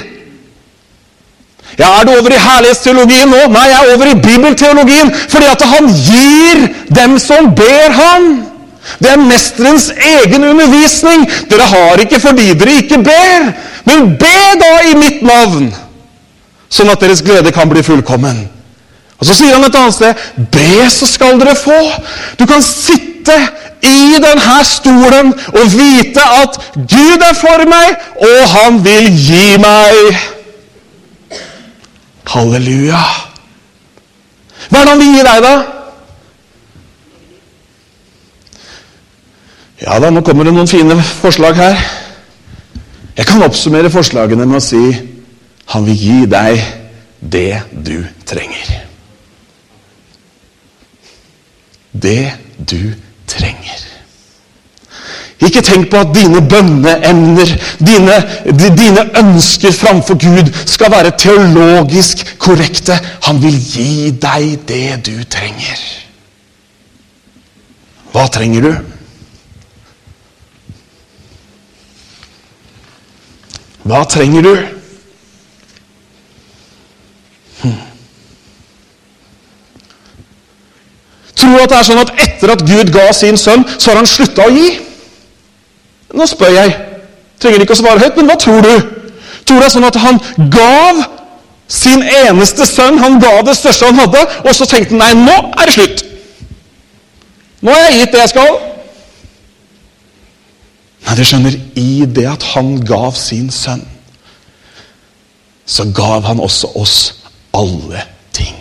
Ja, 1.80 1.88
Er 2.01 2.06
du 2.06 2.12
over 2.18 2.34
i 2.34 2.38
herlighetsteologien 2.38 3.32
nå? 3.32 3.46
Nei, 3.50 3.68
jeg 3.72 3.80
er 3.80 3.94
over 3.96 4.10
i 4.12 4.20
bibelteologien. 4.20 5.13
Fordi 5.30 5.48
at 5.50 5.63
han 5.65 5.88
gir 5.96 6.68
dem 6.91 7.18
som 7.20 7.53
ber 7.56 7.96
han. 7.96 8.27
Det 9.00 9.11
er 9.11 9.21
mesterens 9.21 9.89
egen 9.91 10.43
undervisning. 10.43 11.27
Dere 11.50 11.67
har 11.69 12.01
ikke 12.01 12.19
fordi 12.19 12.53
dere 12.57 12.79
ikke 12.81 13.01
ber. 13.05 13.51
Men 13.85 14.15
be 14.17 14.38
da 14.61 14.71
i 14.89 14.95
mitt 14.97 15.21
navn, 15.25 15.69
sånn 16.71 16.91
at 16.93 17.01
deres 17.01 17.21
glede 17.25 17.53
kan 17.53 17.69
bli 17.69 17.83
fullkommen. 17.85 18.43
Og 19.21 19.27
Så 19.27 19.35
sier 19.38 19.53
han 19.53 19.65
et 19.67 19.75
annet 19.77 19.93
sted 19.93 20.21
Be, 20.53 20.89
så 20.89 21.05
skal 21.05 21.38
dere 21.39 21.55
få. 21.55 21.77
Du 22.39 22.47
kan 22.50 22.63
sitte 22.65 23.38
i 23.85 24.17
denne 24.21 24.57
stolen 24.65 25.33
og 25.53 25.73
vite 25.73 26.23
at 26.41 26.57
Gud 26.75 27.25
er 27.25 27.35
for 27.38 27.65
meg, 27.69 27.97
og 28.17 28.39
han 28.53 28.79
vil 28.85 29.09
gi 29.17 29.57
meg. 29.61 30.17
Halleluja. 32.31 33.01
Hva 34.69 34.79
er 34.79 34.85
det 34.85 34.91
han 34.91 35.01
vil 35.01 35.15
gi 35.15 35.23
deg, 35.27 35.45
da? 35.45 35.53
Ja 39.81 39.97
da, 39.97 40.11
nå 40.13 40.21
kommer 40.21 40.45
det 40.45 40.53
noen 40.53 40.69
fine 40.69 40.97
forslag 41.01 41.57
her. 41.57 41.79
Jeg 43.17 43.25
kan 43.25 43.41
oppsummere 43.43 43.89
forslagene 43.93 44.45
med 44.45 44.59
å 44.59 44.63
si 44.63 44.83
han 45.71 45.85
vil 45.88 45.97
gi 45.97 46.17
deg 46.29 46.61
det 47.33 47.61
du 47.71 47.97
trenger. 48.27 48.69
Det 51.91 52.33
du 52.57 52.93
trenger. 53.29 53.88
Ikke 55.41 55.63
tenk 55.65 55.89
på 55.89 55.97
at 55.97 56.13
dine 56.13 56.43
bønneemner, 56.45 57.55
dine, 57.81 58.19
dine, 58.45 59.07
ønsker 59.17 59.73
framfor 59.73 60.19
Gud, 60.21 60.51
skal 60.69 60.93
være 60.93 61.15
teologisk 61.17 62.21
korrekte. 62.38 63.00
Han 63.25 63.41
vil 63.41 63.57
gi 63.57 64.11
deg 64.21 64.59
det 64.69 65.00
du 65.09 65.15
trenger. 65.25 65.81
Hva 68.13 68.27
trenger 68.29 68.67
du? 68.67 68.73
Hva 73.83 74.03
trenger 74.05 74.45
du? 74.45 74.51
Hm. 77.61 77.79
Tror 81.35 81.55
du 81.55 81.63
at 81.63 81.71
det 81.71 81.79
er 81.79 81.89
sånn 81.89 82.03
at 82.03 82.13
etter 82.21 82.53
at 82.53 82.65
Gud 82.67 82.93
ga 82.93 83.07
sin 83.17 83.39
sønn, 83.41 83.65
så 83.77 83.91
har 83.91 84.01
han 84.01 84.09
slutta 84.09 84.45
å 84.45 84.53
gi? 84.53 84.75
Nå 86.13 86.27
spør 86.29 86.53
jeg. 86.53 86.75
Trenger 87.41 87.63
ikke 87.63 87.77
å 87.77 87.81
svare 87.81 88.03
høyt, 88.03 88.19
men 88.19 88.29
hva 88.29 88.38
tror 88.39 88.61
du? 88.65 88.75
Tror 89.45 89.57
du 89.57 89.63
det 89.63 89.67
er 89.69 89.73
sånn 89.73 89.89
at 89.89 89.97
han 90.03 90.21
gav 90.53 91.01
sin 91.71 92.03
eneste 92.03 92.67
sønn, 92.67 93.00
han 93.00 93.17
ga 93.21 93.38
det 93.47 93.55
største 93.57 93.88
han 93.89 94.01
hadde, 94.03 94.25
og 94.43 94.53
så 94.55 94.67
tenkte 94.67 94.97
han 94.97 95.01
nei, 95.01 95.13
nå 95.25 95.38
er 95.55 95.69
det 95.69 95.75
slutt. 95.77 96.03
Nå 97.61 97.73
har 97.73 97.88
jeg 97.88 98.01
gitt 98.01 98.13
det 98.13 98.21
jeg 98.25 98.33
skal. 98.33 98.59
Nei, 101.05 101.15
du 101.17 101.24
skjønner, 101.25 101.58
i 101.75 102.05
det 102.05 102.27
at 102.29 102.46
han 102.53 102.75
gav 102.86 103.15
sin 103.17 103.50
sønn, 103.53 103.84
så 105.65 105.88
gav 105.96 106.25
han 106.27 106.41
også 106.43 106.72
oss 106.77 106.98
alle 107.55 108.03
ting. 108.36 108.58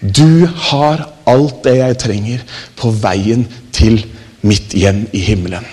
Du 0.00 0.46
har 0.68 1.08
alt 1.28 1.64
det 1.64 1.76
jeg 1.78 1.98
trenger 2.04 2.44
på 2.78 2.92
veien 3.02 3.46
til 3.74 4.00
mitt 4.46 4.74
hjem 4.74 5.06
i 5.12 5.22
himmelen. 5.22 5.66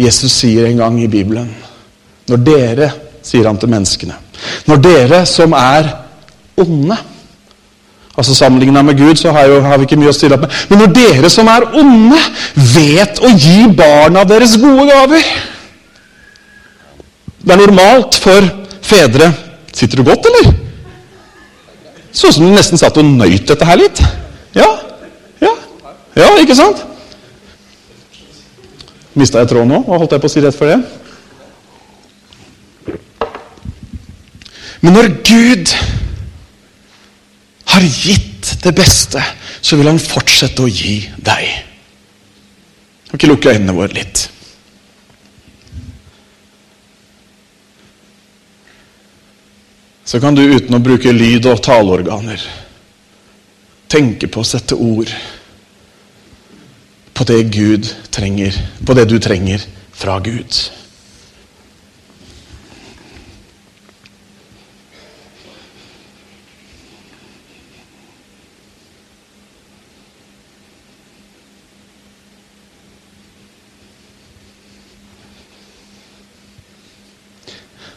Jesus 0.00 0.32
sier 0.40 0.68
en 0.68 0.80
gang 0.80 0.98
i 1.02 1.10
Bibelen 1.10 1.48
Når 2.30 2.42
dere, 2.46 2.86
sier 3.26 3.48
han 3.48 3.58
til 3.58 3.72
menneskene 3.72 4.14
Når 4.70 4.78
dere 4.84 5.18
som 5.28 5.52
er 5.58 5.88
onde 6.62 6.96
Altså 8.20 8.34
Sammenligna 8.36 8.82
med 8.84 8.98
Gud 8.98 9.16
så 9.16 9.32
har, 9.32 9.46
jo, 9.48 9.60
har, 9.64 9.78
vi 9.80 9.86
ikke 9.88 9.96
mye 9.96 10.10
å 10.12 10.16
stille 10.16 10.36
opp 10.36 10.42
med. 10.44 10.56
Men 10.68 10.82
når 10.82 10.90
dere 10.98 11.30
som 11.32 11.48
er 11.48 11.64
onde, 11.80 12.18
vet 12.74 13.22
å 13.24 13.30
gi 13.32 13.62
barna 13.76 14.26
deres 14.28 14.58
gode 14.60 14.84
gaver 14.90 15.24
Det 17.40 17.54
er 17.54 17.62
normalt 17.62 18.18
for 18.20 18.50
fedre 18.84 19.30
Sitter 19.72 20.02
du 20.02 20.04
godt, 20.04 20.26
eller? 20.28 20.50
Sånn 22.12 22.34
som 22.34 22.44
du 22.44 22.52
nesten 22.52 22.80
satt 22.80 22.98
og 22.98 23.06
nøyt 23.06 23.46
dette 23.46 23.64
her 23.64 23.78
litt. 23.78 24.00
Ja, 24.52 24.66
ja, 25.40 25.52
ja, 26.18 26.30
ikke 26.42 26.56
sant? 26.58 26.82
Mista 29.14 29.40
jeg 29.40 29.52
tråden 29.52 29.70
nå? 29.70 29.78
Hva 29.86 30.00
holdt 30.02 30.16
jeg 30.16 30.24
på 30.24 30.28
å 30.28 30.32
si 30.34 30.42
rett 30.42 30.58
for 30.58 30.68
det? 30.68 30.80
Men 34.82 34.98
når 34.98 35.12
Gud 35.22 35.72
har 37.80 37.88
gitt 37.88 38.56
det 38.62 38.72
beste, 38.76 39.22
så 39.60 39.76
vil 39.76 39.88
han 39.90 40.00
fortsette 40.02 40.64
å 40.64 40.68
gi 40.68 41.00
deg. 41.16 41.48
Kan 43.08 43.18
ikke 43.18 43.30
lukke 43.32 43.54
øynene 43.56 43.74
våre 43.74 43.96
litt? 43.96 44.28
Så 50.04 50.18
kan 50.20 50.34
du 50.34 50.42
uten 50.42 50.74
å 50.74 50.82
bruke 50.82 51.12
lyd 51.14 51.46
og 51.46 51.62
taleorganer 51.62 52.42
tenke 53.90 54.26
på 54.30 54.42
å 54.42 54.46
sette 54.46 54.74
ord 54.74 55.10
på 57.14 57.26
det 57.28 57.42
Gud 57.52 57.86
trenger, 58.10 58.56
på 58.86 58.94
det 58.96 59.04
du 59.10 59.18
trenger 59.22 59.62
fra 59.94 60.18
Gud. 60.24 60.56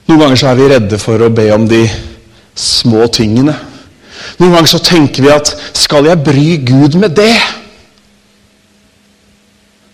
Noen 0.07 0.19
ganger 0.19 0.39
så 0.39 0.49
er 0.51 0.59
vi 0.59 0.69
redde 0.71 0.99
for 1.01 1.21
å 1.23 1.31
be 1.33 1.47
om 1.55 1.67
de 1.69 1.83
små 2.59 3.07
tingene. 3.13 3.55
Noen 4.39 4.55
ganger 4.55 4.71
så 4.73 4.81
tenker 4.83 5.25
vi 5.25 5.31
at 5.33 5.53
skal 5.77 6.09
jeg 6.09 6.23
bry 6.25 6.57
Gud 6.65 6.97
med 6.99 7.15
det? 7.17 7.33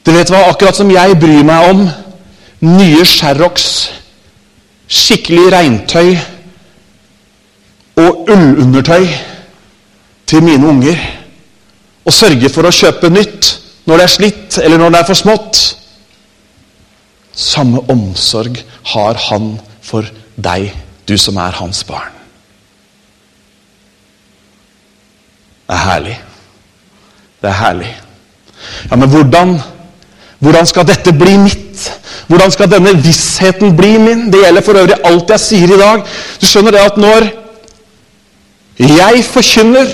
Du 0.06 0.12
vet 0.16 0.32
hva, 0.32 0.48
akkurat 0.50 0.78
som 0.78 0.90
jeg 0.92 1.18
bryr 1.22 1.46
meg 1.46 1.70
om 1.70 1.86
nye 2.66 3.06
Sherrox, 3.06 3.90
skikkelig 4.90 5.52
regntøy 5.54 6.16
og 8.00 8.32
ullundertøy 8.32 9.06
til 10.30 10.46
mine 10.46 10.68
unger, 10.72 10.98
og 12.06 12.16
sørger 12.16 12.50
for 12.50 12.66
å 12.66 12.74
kjøpe 12.74 13.12
nytt 13.14 13.52
når 13.86 14.00
det 14.00 14.06
er 14.06 14.14
slitt 14.14 14.58
eller 14.64 14.82
når 14.82 14.94
det 14.94 15.00
er 15.02 15.08
for 15.10 15.18
smått 15.18 15.60
Samme 17.40 17.80
omsorg 17.88 18.58
har 18.92 19.20
han 19.30 19.54
for 19.90 20.06
deg, 20.38 20.70
du 21.08 21.18
som 21.18 21.38
er 21.42 21.58
hans 21.58 21.84
barn. 21.84 22.14
Det 25.70 25.78
er 25.78 25.86
herlig. 25.86 26.16
Det 27.42 27.50
er 27.50 27.58
herlig. 27.58 27.90
Ja, 28.92 28.96
men 28.96 29.10
hvordan, 29.10 29.60
hvordan 30.40 30.66
skal 30.66 30.88
dette 30.88 31.14
bli 31.14 31.38
mitt? 31.38 31.90
Hvordan 32.28 32.52
skal 32.52 32.72
denne 32.72 32.94
vissheten 33.04 33.78
bli 33.78 33.98
min? 33.98 34.28
Det 34.34 34.44
gjelder 34.44 34.66
for 34.66 34.82
øvrig 34.82 34.98
alt 35.06 35.30
jeg 35.30 35.40
sier 35.40 35.76
i 35.76 35.80
dag. 35.80 36.02
Du 36.42 36.46
skjønner 36.46 36.72
det 36.72 36.86
at 36.86 36.98
når 36.98 37.30
jeg 38.80 39.24
forkynner 39.26 39.94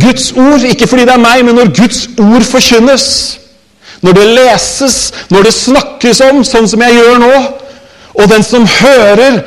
Guds 0.00 0.32
ord, 0.32 0.60
ikke 0.60 0.86
fordi 0.86 1.02
det 1.02 1.12
er 1.12 1.20
meg, 1.22 1.44
men 1.44 1.54
når 1.54 1.72
Guds 1.80 2.06
ord 2.18 2.44
forkynnes, 2.48 3.04
når 4.02 4.12
det 4.12 4.26
leses, 4.26 5.12
når 5.30 5.42
det 5.42 5.54
snakkes 5.54 6.20
om, 6.20 6.44
sånn 6.44 6.68
som 6.68 6.82
jeg 6.82 6.96
gjør 6.98 7.20
nå, 7.20 7.34
og 8.14 8.28
den 8.30 8.44
som 8.46 8.66
hører, 8.68 9.40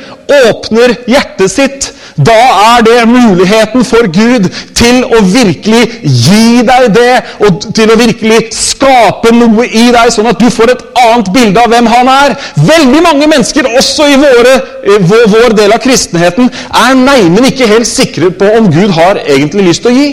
åpner 0.48 0.92
hjertet 1.08 1.50
sitt, 1.50 1.86
da 2.18 2.34
er 2.76 2.82
det 2.82 3.08
muligheten 3.08 3.84
for 3.86 4.08
Gud 4.10 4.48
til 4.76 5.04
å 5.06 5.20
virkelig 5.22 5.82
gi 6.02 6.64
deg 6.66 6.88
det, 6.96 7.12
og 7.46 7.68
til 7.74 7.92
å 7.92 7.98
virkelig 8.00 8.40
skape 8.56 9.30
noe 9.36 9.66
i 9.68 9.86
deg, 9.94 10.10
sånn 10.12 10.30
at 10.30 10.40
du 10.42 10.48
får 10.50 10.74
et 10.74 10.84
annet 10.98 11.30
bilde 11.34 11.62
av 11.62 11.70
hvem 11.72 11.90
han 11.92 12.10
er. 12.12 12.34
Veldig 12.58 13.02
mange 13.06 13.30
mennesker, 13.30 13.70
også 13.78 14.08
i 14.10 14.18
våre, 14.20 14.56
vår, 14.98 15.26
vår 15.36 15.58
del 15.62 15.76
av 15.76 15.82
kristenheten, 15.84 16.50
er 16.82 16.98
neimen 16.98 17.46
ikke 17.48 17.70
helt 17.70 17.88
sikre 17.88 18.32
på 18.34 18.50
om 18.58 18.66
Gud 18.74 18.96
har 18.98 19.22
egentlig 19.24 19.70
lyst 19.70 19.86
til 19.86 19.94
å 19.94 20.00
gi. 20.00 20.08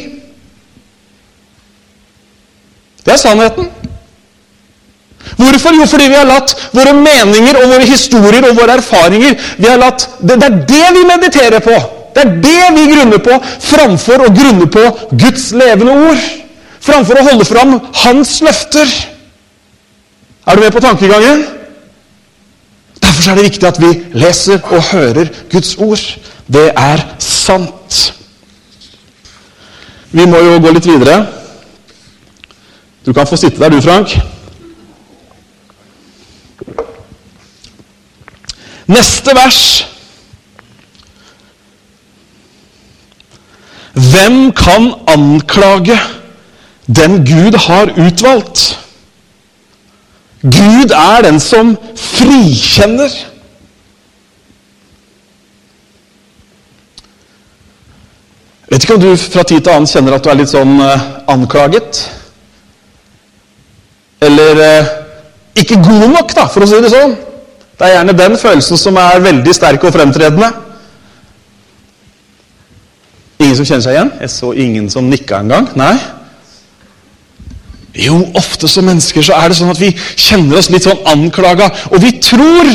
Det 3.05 3.13
er 3.13 3.21
sannheten. 3.21 3.74
Hvorfor? 5.35 5.75
Jo, 5.75 5.85
fordi 5.89 6.07
vi 6.11 6.17
har 6.19 6.27
latt 6.29 6.53
våre 6.75 6.93
meninger 6.93 7.57
og 7.59 7.71
våre 7.73 7.87
historier 7.89 8.45
og 8.45 8.57
våre 8.59 8.77
erfaringer 8.77 9.35
vi 9.57 9.67
har 9.67 9.81
latt, 9.81 10.07
det, 10.21 10.37
det 10.41 10.49
er 10.49 10.59
det 10.69 10.87
vi 10.95 11.05
mediterer 11.09 11.63
på. 11.65 11.75
Det 12.15 12.23
er 12.23 12.35
det 12.43 12.67
vi 12.77 12.85
grunner 12.93 13.19
på, 13.19 13.39
framfor 13.65 14.23
å 14.23 14.31
grunne 14.31 14.69
på 14.71 14.83
Guds 15.11 15.49
levende 15.57 15.97
ord. 16.11 16.27
Framfor 16.85 17.19
å 17.19 17.25
holde 17.25 17.47
fram 17.47 17.73
Hans 18.03 18.37
løfter. 18.45 18.91
Er 20.45 20.55
du 20.55 20.61
med 20.61 20.75
på 20.75 20.83
tankegangen? 20.85 21.43
Derfor 23.01 23.31
er 23.31 23.39
det 23.39 23.47
viktig 23.49 23.67
at 23.67 23.81
vi 23.81 23.91
leser 24.15 24.61
og 24.69 24.85
hører 24.93 25.31
Guds 25.51 25.73
ord. 25.81 26.05
Det 26.47 26.69
er 26.71 27.03
sant. 27.19 27.99
Vi 30.15 30.23
må 30.29 30.39
jo 30.39 30.61
gå 30.63 30.71
litt 30.77 30.87
videre. 30.87 31.17
Du 33.05 33.11
kan 33.13 33.27
få 33.27 33.37
sitte 33.37 33.59
der, 33.59 33.73
du, 33.73 33.81
Frank. 33.83 34.15
Neste 38.87 39.33
vers. 39.35 39.87
Hvem 43.93 44.51
kan 44.51 44.93
anklage 45.07 45.99
den 46.87 47.25
Gud 47.25 47.57
har 47.57 47.85
utvalgt? 48.07 48.79
Gud 50.41 50.91
er 50.91 51.21
den 51.21 51.39
som 51.39 51.77
frikjenner. 51.97 53.09
Vet 58.69 58.83
ikke 58.83 58.93
om 58.93 59.01
du 59.01 59.15
fra 59.17 59.43
tid 59.43 59.61
til 59.61 59.71
annen 59.71 59.87
kjenner 59.89 60.17
at 60.17 60.25
du 60.25 60.29
er 60.29 60.37
litt 60.41 60.51
sånn 60.51 60.75
eh, 60.83 61.03
anklaget? 61.31 62.01
Eller 64.25 64.61
eh, 64.65 64.89
ikke 65.63 65.79
god 65.79 66.09
nok, 66.11 66.35
da, 66.35 66.45
for 66.51 66.65
å 66.65 66.69
si 66.69 66.81
det 66.83 66.91
sånn. 66.93 67.15
Det 67.75 67.87
er 67.87 67.97
gjerne 67.97 68.17
den 68.17 68.37
følelsen 68.39 68.79
som 68.79 68.97
er 68.99 69.23
veldig 69.23 69.55
sterk 69.55 69.83
og 69.83 69.93
fremtredende. 69.93 70.51
Ingen 73.43 73.57
som 73.57 73.67
kjenner 73.67 73.83
seg 73.83 73.97
igjen? 73.97 74.11
Jeg 74.23 74.31
så 74.31 74.51
ingen 74.65 74.89
som 74.89 75.09
nikka 75.11 75.41
engang. 75.43 75.67
Nei? 75.75 75.93
Jo, 77.95 78.17
ofte 78.35 78.67
som 78.71 78.87
mennesker 78.87 79.23
så 79.23 79.35
er 79.39 79.51
det 79.51 79.57
sånn 79.59 79.71
at 79.71 79.79
vi 79.79 79.93
kjenner 79.95 80.59
oss 80.59 80.71
litt 80.71 80.87
sånn 80.87 81.03
anklaga, 81.07 81.69
og 81.91 82.01
vi 82.03 82.11
tror 82.23 82.67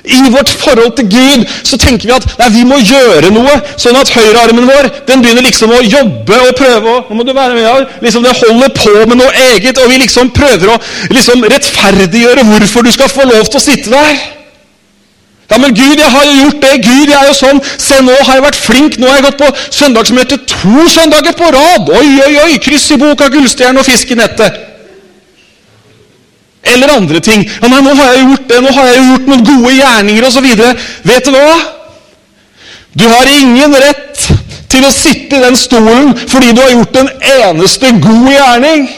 i 0.00 0.30
vårt 0.32 0.48
forhold 0.48 0.94
til 0.96 1.08
Gud 1.12 1.42
så 1.66 1.76
tenker 1.76 2.08
vi 2.08 2.14
at 2.14 2.24
nei, 2.38 2.46
vi 2.54 2.62
må 2.64 2.78
gjøre 2.78 3.32
noe, 3.34 3.58
sånn 3.80 3.98
at 4.00 4.12
høyrearmen 4.14 4.68
vår 4.70 4.88
den 5.10 5.24
begynner 5.24 5.44
liksom 5.44 5.74
å 5.76 5.82
jobbe 5.84 6.38
og 6.46 6.54
prøve 6.56 6.94
å, 6.94 7.02
nå 7.10 7.18
må 7.18 7.26
du 7.26 7.34
være 7.36 7.58
med 7.58 7.66
her, 7.66 7.86
liksom 8.00 8.24
Det 8.24 8.36
holder 8.40 8.72
på 8.78 8.94
med 9.10 9.20
noe 9.20 9.30
eget, 9.50 9.78
og 9.78 9.90
vi 9.92 10.00
liksom 10.00 10.32
prøver 10.34 10.72
å 10.72 10.78
liksom 11.12 11.44
rettferdiggjøre 11.52 12.46
hvorfor 12.48 12.86
du 12.86 12.92
skal 12.94 13.12
få 13.12 13.26
lov 13.28 13.50
til 13.50 13.60
å 13.60 13.64
sitte 13.64 13.92
der. 13.92 14.39
Ja, 15.50 15.58
men 15.58 15.74
Gud, 15.74 15.98
jeg 15.98 16.10
har 16.10 16.24
jo 16.26 16.34
gjort 16.44 16.62
det. 16.62 16.72
Gud, 16.84 17.08
jeg 17.10 17.18
er 17.18 17.26
jo 17.26 17.34
sånn. 17.34 17.60
Se, 17.74 17.98
nå 18.06 18.14
har 18.14 18.38
jeg 18.38 18.44
vært 18.44 18.58
flink. 18.60 18.98
Nå 19.00 19.08
har 19.10 19.18
jeg 19.18 19.26
gått 19.26 19.40
på 19.40 19.48
søndagsmøte 19.80 20.38
to 20.52 20.84
søndager 20.94 21.34
på 21.38 21.50
rad. 21.56 21.90
Oi, 21.98 22.10
oi, 22.26 22.34
oi! 22.44 22.58
Kryss 22.62 22.92
i 22.94 22.98
boka, 23.00 23.28
gullstjerne 23.32 23.82
og 23.82 23.88
fisk 23.88 24.14
i 24.14 24.18
nettet. 24.20 24.60
Eller 26.70 26.94
andre 26.94 27.18
ting. 27.24 27.42
Ja, 27.48 27.66
nei, 27.72 27.82
nå 27.82 27.96
har 27.98 28.14
jeg 28.14 28.28
gjort 28.28 28.46
det, 28.52 28.62
nå 28.62 28.72
har 28.76 28.88
jeg 28.92 29.04
gjort 29.08 29.28
noen 29.32 29.44
gode 29.48 29.74
gjerninger 29.74 30.28
osv. 30.28 30.48
Vet 31.10 31.26
du 31.26 31.34
hva? 31.34 31.58
Du 32.94 33.06
har 33.10 33.34
ingen 33.34 33.74
rett 33.74 34.26
til 34.70 34.86
å 34.86 34.94
sitte 34.94 35.38
i 35.38 35.42
den 35.42 35.56
stolen 35.58 36.12
fordi 36.30 36.52
du 36.54 36.60
har 36.62 36.72
gjort 36.74 36.98
en 37.00 37.10
eneste 37.34 37.90
god 38.02 38.28
gjerning. 38.30 38.90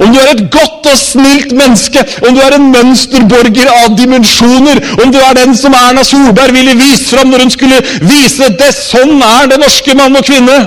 Om 0.00 0.12
du 0.12 0.18
er 0.20 0.30
et 0.32 0.46
godt 0.52 0.86
og 0.88 0.96
snilt 0.98 1.52
menneske, 1.52 2.02
om 2.26 2.34
du 2.34 2.40
er 2.40 2.56
en 2.56 2.70
mønsterborger 2.72 3.68
av 3.68 3.96
dimensjoner, 3.98 4.80
om 5.02 5.12
du 5.12 5.18
er 5.20 5.36
den 5.36 5.52
som 5.56 5.76
Erna 5.76 6.04
Solberg 6.06 6.56
ville 6.56 6.76
vise 6.78 7.04
fram 7.10 7.28
når 7.28 7.44
hun 7.44 7.52
skulle 7.52 7.80
vise 8.08 8.48
det 8.60 8.70
sånn 8.76 9.20
er 9.26 9.50
det 9.52 9.60
norske 9.60 9.96
mann 9.98 10.16
og 10.16 10.24
kvinne, 10.24 10.58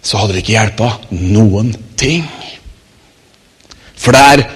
så 0.00 0.16
hadde 0.16 0.32
det 0.32 0.44
ikke 0.44 0.56
hjelpa 0.56 0.94
noen 1.12 1.74
ting. 2.00 2.24
For 4.00 4.16
det 4.16 4.22
er 4.32 4.46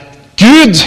Gud 0.40 0.80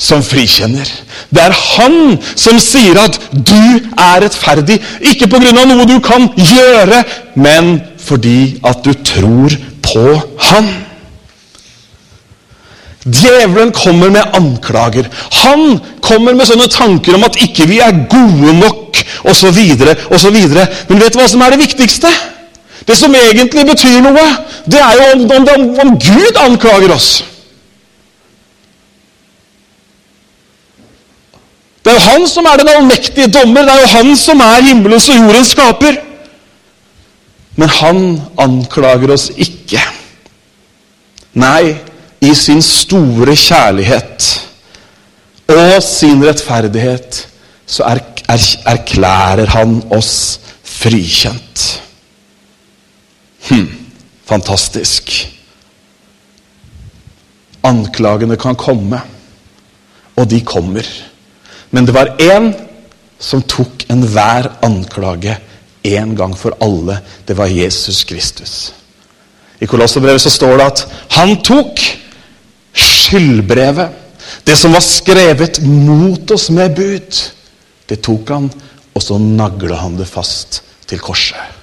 som 0.00 0.22
frikjenner. 0.24 0.86
Det 1.34 1.42
er 1.42 1.56
Han 1.74 2.16
som 2.38 2.60
sier 2.62 2.96
at 3.02 3.18
du 3.34 3.58
er 3.90 4.22
rettferdig. 4.24 4.78
Ikke 5.02 5.28
pga. 5.28 5.50
noe 5.52 5.84
du 5.84 5.98
kan 6.00 6.30
gjøre, 6.38 7.02
men 7.34 7.80
fordi 7.98 8.60
at 8.64 8.80
du 8.84 8.94
tror 9.04 9.58
på 9.92 10.06
Han. 10.50 10.70
Djevelen 13.04 13.72
kommer 13.72 14.10
med 14.10 14.34
anklager. 14.36 15.08
Han 15.30 15.78
kommer 16.04 16.34
med 16.36 16.48
sånne 16.48 16.68
tanker 16.68 17.16
om 17.16 17.24
at 17.24 17.38
ikke 17.40 17.64
vi 17.70 17.80
er 17.80 18.02
gode 18.12 18.52
nok, 18.58 19.00
osv., 19.30 19.56
osv. 20.12 20.36
Men 20.88 21.00
vet 21.00 21.14
du 21.14 21.20
hva 21.20 21.28
som 21.30 21.40
er 21.42 21.54
det 21.54 21.62
viktigste? 21.64 22.10
Det 22.86 22.96
som 22.96 23.14
egentlig 23.14 23.64
betyr 23.68 24.00
noe, 24.04 24.26
det 24.68 24.80
er 24.80 25.00
jo 25.00 25.08
om, 25.14 25.48
om, 25.54 25.66
om 25.84 25.96
Gud 26.00 26.40
anklager 26.44 26.92
oss. 26.92 27.10
Det 31.80 31.92
er 31.92 31.96
jo 31.96 32.06
han 32.10 32.28
som 32.28 32.44
er 32.44 32.60
den 32.60 32.68
allmektige 32.68 33.32
dommer. 33.32 33.64
Det 33.64 33.72
er 33.72 33.80
jo 33.80 33.90
han 33.96 34.16
som 34.16 34.40
er 34.44 34.66
himmelens 34.68 35.08
og 35.08 35.16
jordens 35.16 35.54
skaper. 35.56 35.96
Men 37.60 37.68
han 37.68 38.04
anklager 38.40 39.12
oss 39.12 39.28
ikke. 39.36 39.82
Nei, 41.40 41.74
i 42.24 42.32
sin 42.36 42.62
store 42.64 43.36
kjærlighet 43.36 44.28
og 45.50 45.82
sin 45.82 46.22
rettferdighet 46.24 47.18
så 47.70 47.84
er, 47.88 48.00
er, 48.30 48.44
erklærer 48.70 49.50
han 49.52 49.80
oss 49.94 50.40
frikjent. 50.66 51.66
Hm, 53.48 53.66
fantastisk. 54.26 55.12
Anklagene 57.66 58.38
kan 58.40 58.56
komme, 58.56 59.02
og 60.16 60.30
de 60.30 60.40
kommer. 60.46 60.86
Men 61.70 61.86
det 61.86 61.94
var 61.94 62.16
én 62.20 62.52
som 63.20 63.42
tok 63.42 63.84
enhver 63.92 64.48
anklage 64.64 65.36
en 65.82 66.14
gang 66.16 66.34
for 66.36 66.56
alle. 66.60 66.98
Det 67.26 67.36
var 67.38 67.46
Jesus 67.46 68.04
Kristus. 68.04 68.72
I 69.60 69.66
Kolosserbrevet 69.66 70.22
så 70.22 70.32
står 70.32 70.56
det 70.56 70.66
at 70.66 70.84
han 71.16 71.36
tok 71.44 71.80
skyldbrevet, 72.72 73.96
det 74.46 74.56
som 74.56 74.72
var 74.72 74.84
skrevet 74.84 75.60
mot 75.66 76.30
oss 76.30 76.48
med 76.54 76.74
bud. 76.76 77.22
Det 77.88 78.00
tok 78.02 78.30
han, 78.30 78.50
og 78.94 79.02
så 79.02 79.18
nagla 79.18 79.80
han 79.82 79.98
det 79.98 80.08
fast 80.08 80.62
til 80.88 81.00
korset. 81.02 81.58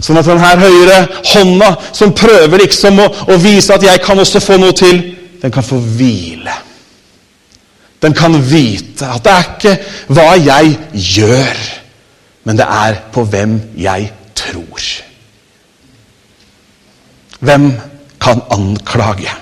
Sånn 0.00 0.18
at 0.18 0.26
denne 0.26 0.54
høyre 0.58 1.00
hånda, 1.34 1.70
som 1.92 2.14
prøver 2.16 2.64
liksom 2.64 3.02
å, 3.02 3.08
å 3.34 3.36
vise 3.40 3.74
at 3.74 3.84
jeg 3.84 4.00
kan 4.04 4.20
også 4.20 4.40
få 4.40 4.56
noe 4.60 4.76
til, 4.76 5.02
den 5.42 5.52
kan 5.52 5.66
få 5.66 5.76
hvile. 5.76 6.54
Den 8.00 8.16
kan 8.16 8.36
vite 8.48 9.08
at 9.08 9.24
det 9.24 9.32
er 9.32 9.50
ikke 9.50 9.74
hva 10.16 10.30
jeg 10.40 10.74
gjør, 11.18 11.60
men 12.44 12.58
det 12.58 12.66
er 12.68 13.00
på 13.12 13.24
hvem 13.24 13.60
jeg 13.76 14.12
tror. 14.36 14.84
Hvem 17.40 17.72
kan 18.20 18.40
anklage? 18.50 19.32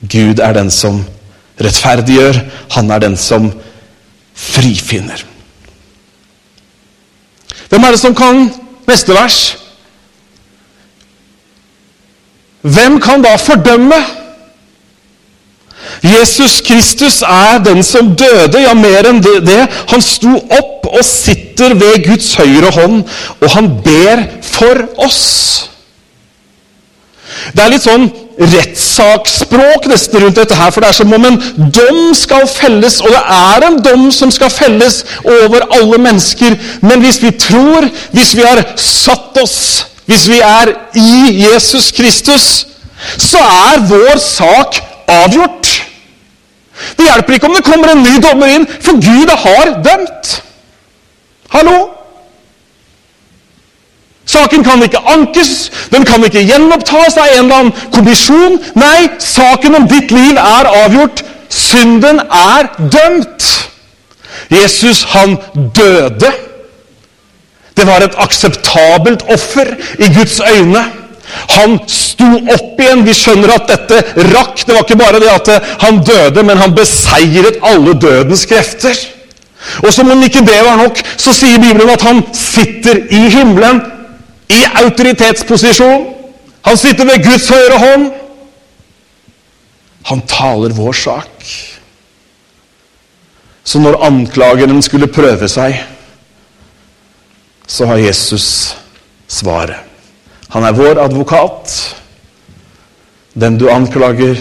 Gud 0.00 0.38
er 0.42 0.52
den 0.52 0.70
som 0.70 1.04
rettferdiggjør. 1.60 2.38
Han 2.70 2.90
er 2.90 2.98
den 2.98 3.16
som 3.16 3.50
frifinner. 4.34 5.24
Hvem 7.68 7.84
er 7.84 7.90
det 7.90 8.00
som 8.00 8.14
kan 8.14 8.50
Neste 8.86 9.14
vers. 9.14 9.56
Hvem 12.62 13.00
kan 13.00 13.22
da 13.22 13.36
fordømme? 13.36 13.98
Jesus 16.06 16.60
Kristus 16.60 17.22
er 17.22 17.58
den 17.64 17.82
som 17.86 18.12
døde, 18.18 18.60
ja, 18.62 18.74
mer 18.74 19.08
enn 19.10 19.22
det. 19.22 19.62
Han 19.92 20.02
sto 20.04 20.34
opp 20.36 20.86
og 20.86 21.04
sitter 21.04 21.74
ved 21.78 22.04
Guds 22.06 22.34
høyre 22.38 22.70
hånd, 22.74 23.02
og 23.40 23.48
han 23.56 23.72
ber 23.84 24.26
for 24.44 24.86
oss. 25.02 25.24
Det 27.54 27.62
er 27.62 27.72
litt 27.72 27.84
sånn 27.84 28.06
rettssaksspråk 28.36 29.86
nesten 29.90 30.22
rundt 30.22 30.38
dette 30.38 30.56
her, 30.58 30.70
for 30.72 30.84
det 30.84 30.90
er 30.90 30.98
som 30.98 31.14
om 31.16 31.26
en 31.28 31.38
dom 31.74 32.00
skal 32.16 32.46
felles, 32.50 33.00
og 33.00 33.12
det 33.12 33.22
er 33.36 33.66
en 33.66 33.78
dom 33.84 34.06
som 34.14 34.32
skal 34.34 34.52
felles 34.52 35.02
over 35.22 35.66
alle 35.78 35.98
mennesker. 36.02 36.56
Men 36.84 37.02
hvis 37.04 37.20
vi 37.22 37.32
tror, 37.40 37.88
hvis 38.12 38.34
vi 38.36 38.44
har 38.46 38.62
satt 38.80 39.40
oss, 39.42 39.58
hvis 40.06 40.28
vi 40.30 40.40
er 40.44 40.74
i 40.94 41.46
Jesus 41.46 41.90
Kristus, 41.96 42.66
så 43.18 43.40
er 43.42 43.86
vår 43.88 44.20
sak 44.22 44.80
avgjort. 45.08 45.85
Det 46.96 47.04
hjelper 47.04 47.36
ikke 47.36 47.50
om 47.50 47.54
det 47.56 47.64
kommer 47.66 47.92
en 47.92 48.02
ny 48.02 48.16
dommer 48.24 48.54
inn, 48.54 48.66
for 48.80 48.98
Gud 49.02 49.30
har 49.44 49.76
dømt. 49.84 50.32
Hallo? 51.52 51.76
Saken 54.26 54.64
kan 54.66 54.82
ikke 54.82 54.98
ankes, 55.06 55.70
den 55.92 56.04
kan 56.04 56.24
ikke 56.26 56.42
gjenopptas 56.42 57.14
av 57.16 57.28
en 57.30 57.44
eller 57.44 57.60
annen 57.60 57.92
kommisjon. 57.94 58.58
Nei, 58.74 59.08
saken 59.22 59.78
om 59.78 59.86
ditt 59.90 60.10
liv 60.10 60.40
er 60.40 60.70
avgjort. 60.82 61.22
Synden 61.48 62.18
er 62.26 62.72
dømt. 62.90 63.46
Jesus, 64.50 65.04
han 65.14 65.36
døde. 65.76 66.32
Det 67.76 67.86
var 67.86 68.02
et 68.02 68.18
akseptabelt 68.18 69.22
offer 69.30 69.76
i 69.98 70.10
Guds 70.16 70.40
øyne. 70.40 70.84
Han 71.56 71.78
sto 71.90 72.28
opp 72.54 72.80
igjen. 72.80 73.04
Vi 73.06 73.14
skjønner 73.16 73.54
at 73.56 73.68
dette 73.70 74.00
rakk. 74.32 74.62
Det 74.64 74.74
var 74.74 74.84
ikke 74.84 75.00
bare 75.00 75.20
det 75.22 75.32
at 75.32 75.52
han 75.84 76.00
døde, 76.04 76.42
men 76.46 76.60
han 76.62 76.74
beseiret 76.76 77.60
alle 77.66 77.94
dødens 78.00 78.46
krefter. 78.48 78.96
Og 79.82 79.92
som 79.92 80.10
om 80.10 80.22
ikke 80.22 80.44
det 80.46 80.58
var 80.64 80.78
nok, 80.78 81.00
så 81.18 81.34
sier 81.34 81.60
Bibelen 81.62 81.90
at 81.90 82.04
han 82.06 82.22
sitter 82.36 83.02
i 83.10 83.24
himmelen 83.32 83.80
i 84.52 84.62
autoritetsposisjon. 84.82 86.06
Han 86.66 86.78
sitter 86.78 87.08
ved 87.08 87.24
Guds 87.24 87.48
høyre 87.50 87.80
hånd. 87.82 88.06
Han 90.06 90.22
taler 90.30 90.74
vår 90.74 90.94
sak. 90.94 91.48
Så 93.66 93.82
når 93.82 93.98
anklageren 94.06 94.78
skulle 94.82 95.10
prøve 95.10 95.48
seg, 95.50 95.80
så 97.66 97.88
har 97.90 97.98
Jesus 97.98 98.76
svaret. 99.26 99.85
Han 100.54 100.64
er 100.64 100.76
vår 100.76 101.00
advokat. 101.02 101.72
Den 103.34 103.58
du 103.58 103.68
anklager, 103.70 104.38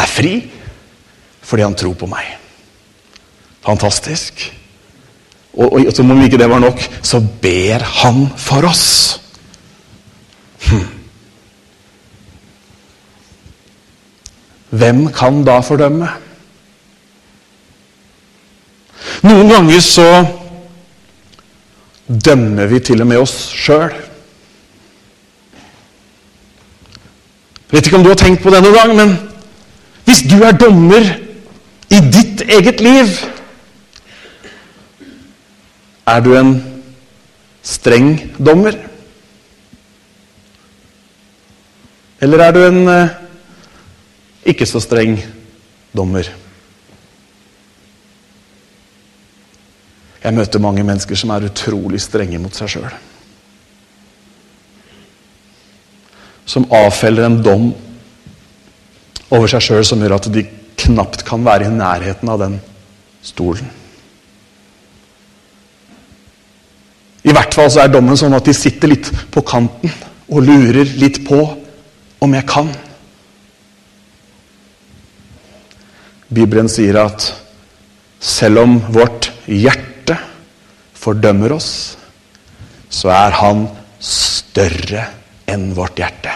er 0.00 0.08
fri 0.08 0.34
fordi 1.50 1.64
han 1.66 1.74
tror 1.74 1.96
på 1.98 2.06
meg. 2.06 2.26
Fantastisk. 3.66 4.44
Og, 5.58 5.72
og 5.72 5.88
som 5.96 6.10
om 6.12 6.20
ikke 6.22 6.38
det 6.38 6.46
var 6.50 6.62
nok, 6.62 6.82
så 7.02 7.18
ber 7.42 7.82
han 7.82 8.28
for 8.38 8.68
oss. 8.68 9.18
Hm. 10.68 10.84
Hvem 14.70 15.00
kan 15.12 15.40
da 15.44 15.58
fordømme? 15.66 16.12
Noen 19.26 19.50
ganger 19.50 19.82
så 19.82 20.06
dømmer 22.06 22.70
vi 22.70 22.78
til 22.84 23.02
og 23.02 23.10
med 23.10 23.24
oss 23.24 23.34
sjøl. 23.50 23.90
Vet 27.70 27.86
ikke 27.86 28.00
om 28.00 28.04
du 28.04 28.10
har 28.10 28.18
tenkt 28.18 28.42
på 28.42 28.50
det 28.50 28.62
noen 28.64 28.76
gang, 28.76 28.94
men 28.98 29.12
hvis 30.08 30.24
du 30.26 30.40
er 30.42 30.56
dommer 30.58 31.06
i 31.90 32.00
ditt 32.10 32.42
eget 32.46 32.80
liv 32.82 33.12
Er 36.10 36.22
du 36.24 36.32
en 36.34 36.56
streng 37.62 38.16
dommer? 38.34 38.74
Eller 42.20 42.42
er 42.42 42.56
du 42.56 42.60
en 42.64 42.80
eh, 42.90 43.12
ikke 44.50 44.66
så 44.66 44.80
streng 44.82 45.20
dommer? 45.94 46.26
Jeg 50.24 50.36
møter 50.36 50.60
mange 50.60 50.82
mennesker 50.84 51.16
som 51.16 51.30
er 51.32 51.46
utrolig 51.46 52.02
strenge 52.02 52.42
mot 52.42 52.58
seg 52.58 52.74
sjøl. 52.74 52.90
Som 56.50 56.66
avfeller 56.74 57.28
en 57.28 57.38
dom 57.44 57.68
over 59.30 59.50
seg 59.50 59.62
sjøl 59.62 59.84
som 59.86 60.00
gjør 60.02 60.16
at 60.16 60.30
de 60.34 60.42
knapt 60.80 61.22
kan 61.28 61.44
være 61.46 61.68
i 61.68 61.74
nærheten 61.74 62.30
av 62.32 62.40
den 62.42 62.56
stolen. 63.22 63.68
I 67.20 67.34
hvert 67.36 67.54
fall 67.54 67.68
så 67.70 67.84
er 67.84 67.92
dommen 67.92 68.16
sånn 68.16 68.34
at 68.34 68.48
de 68.48 68.54
sitter 68.56 68.90
litt 68.90 69.10
på 69.30 69.42
kanten 69.46 69.92
og 70.30 70.46
lurer 70.46 70.88
litt 70.98 71.20
på 71.26 71.40
om 72.24 72.34
jeg 72.36 72.46
kan. 72.48 72.70
Bibelen 76.30 76.70
sier 76.70 76.96
at 77.02 77.28
selv 78.20 78.62
om 78.64 78.76
vårt 78.94 79.30
hjerte 79.48 80.16
fordømmer 81.00 81.56
oss, 81.56 81.70
så 82.90 83.10
er 83.12 83.36
han 83.40 83.64
større 84.00 85.06
enn 85.50 85.70
vårt 85.76 85.98
hjerte. 86.00 86.32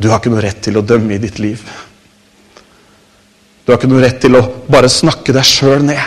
Du 0.00 0.08
har 0.08 0.20
ikke 0.20 0.32
noe 0.32 0.40
rett 0.40 0.62
til 0.64 0.78
å 0.80 0.84
dømme 0.86 1.16
i 1.16 1.20
ditt 1.20 1.38
liv. 1.42 1.60
Du 3.64 3.72
har 3.72 3.76
ikke 3.76 3.90
noe 3.90 4.00
rett 4.00 4.22
til 4.22 4.38
å 4.38 4.46
bare 4.70 4.88
snakke 4.88 5.34
deg 5.36 5.44
sjøl 5.44 5.84
ned. 5.84 6.00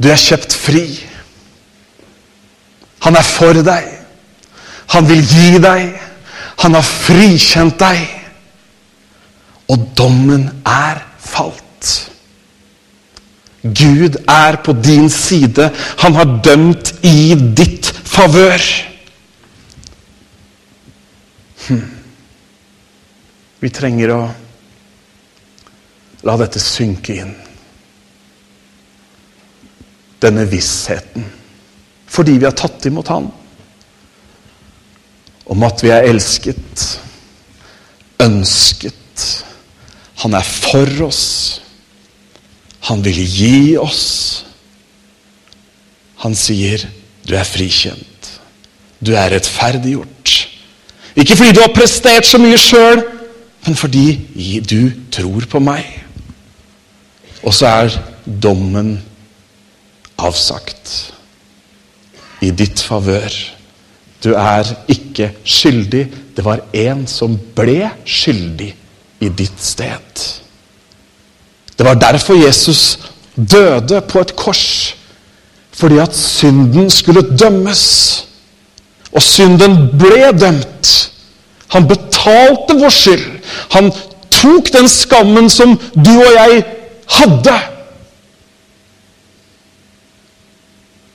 Du 0.00 0.08
er 0.08 0.20
kjøpt 0.20 0.56
fri. 0.56 0.86
Han 3.04 3.18
er 3.18 3.26
for 3.26 3.60
deg. 3.66 3.90
Han 4.94 5.06
vil 5.10 5.20
gi 5.20 5.60
deg. 5.62 5.92
Han 6.64 6.78
har 6.78 6.86
frikjent 6.86 7.76
deg. 7.82 8.00
Og 9.68 9.84
dommen 9.98 10.48
er 10.68 11.04
falt. 11.20 11.71
Gud 13.62 14.16
er 14.28 14.58
på 14.64 14.72
din 14.72 15.10
side. 15.10 15.70
Han 16.02 16.14
har 16.18 16.38
dømt 16.44 16.94
i 17.06 17.34
ditt 17.34 17.86
favør. 17.86 18.64
Hm. 21.68 21.84
Vi 23.62 23.70
trenger 23.70 24.10
å 24.10 24.22
la 26.26 26.34
dette 26.40 26.62
synke 26.62 27.14
inn. 27.22 27.36
Denne 30.22 30.46
vissheten. 30.50 31.24
Fordi 32.12 32.34
vi 32.38 32.46
har 32.46 32.58
tatt 32.58 32.90
imot 32.90 33.08
Han. 33.14 33.30
Om 35.52 35.64
at 35.66 35.82
vi 35.82 35.90
er 35.90 36.06
elsket, 36.10 36.84
ønsket 38.22 38.98
han 40.22 40.36
er 40.38 40.46
for 40.46 41.06
oss. 41.08 41.24
Han 42.88 43.04
vil 43.04 43.20
gi 43.26 43.76
oss. 43.78 44.44
Han 46.22 46.34
sier, 46.34 46.82
'Du 47.26 47.34
er 47.34 47.44
frikjent. 47.44 48.40
Du 49.00 49.14
er 49.14 49.30
rettferdiggjort.' 49.30 50.48
Ikke 51.16 51.36
fordi 51.36 51.52
du 51.52 51.60
har 51.60 51.74
prestert 51.74 52.26
så 52.26 52.38
mye 52.38 52.58
sjøl, 52.58 53.02
men 53.66 53.76
fordi 53.76 54.60
du 54.64 54.90
tror 55.12 55.44
på 55.50 55.60
meg. 55.60 55.84
Og 57.42 57.54
så 57.54 57.66
er 57.66 57.98
dommen 58.24 59.02
avsagt 60.18 61.12
i 62.40 62.50
ditt 62.50 62.80
favør. 62.80 63.34
Du 64.24 64.32
er 64.34 64.68
ikke 64.88 65.32
skyldig. 65.44 66.06
Det 66.36 66.44
var 66.44 66.64
en 66.72 67.06
som 67.06 67.36
ble 67.56 67.90
skyldig 68.06 68.70
i 69.20 69.28
ditt 69.28 69.60
sted. 69.62 70.41
Det 71.82 71.88
var 71.88 71.94
derfor 71.94 72.46
Jesus 72.46 72.98
døde 73.36 74.00
på 74.00 74.20
et 74.20 74.36
kors. 74.36 74.94
Fordi 75.72 75.98
at 75.98 76.16
synden 76.16 76.90
skulle 76.90 77.38
dømmes. 77.38 78.24
Og 79.12 79.22
synden 79.22 79.88
ble 79.98 80.28
dømt. 80.40 81.10
Han 81.68 81.88
betalte 81.88 82.76
vår 82.78 82.88
skyld. 82.88 83.24
Han 83.74 83.90
tok 84.30 84.70
den 84.72 84.88
skammen 84.88 85.50
som 85.50 85.74
du 85.94 86.10
og 86.10 86.30
jeg 86.36 86.62
hadde. 87.16 87.58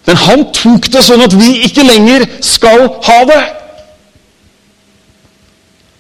Men 0.06 0.20
han 0.26 0.46
tok 0.52 0.92
det 0.92 1.06
sånn 1.08 1.24
at 1.30 1.38
vi 1.40 1.62
ikke 1.70 1.88
lenger 1.88 2.28
skal 2.44 2.90
ha 3.08 3.22
det. 3.32 3.42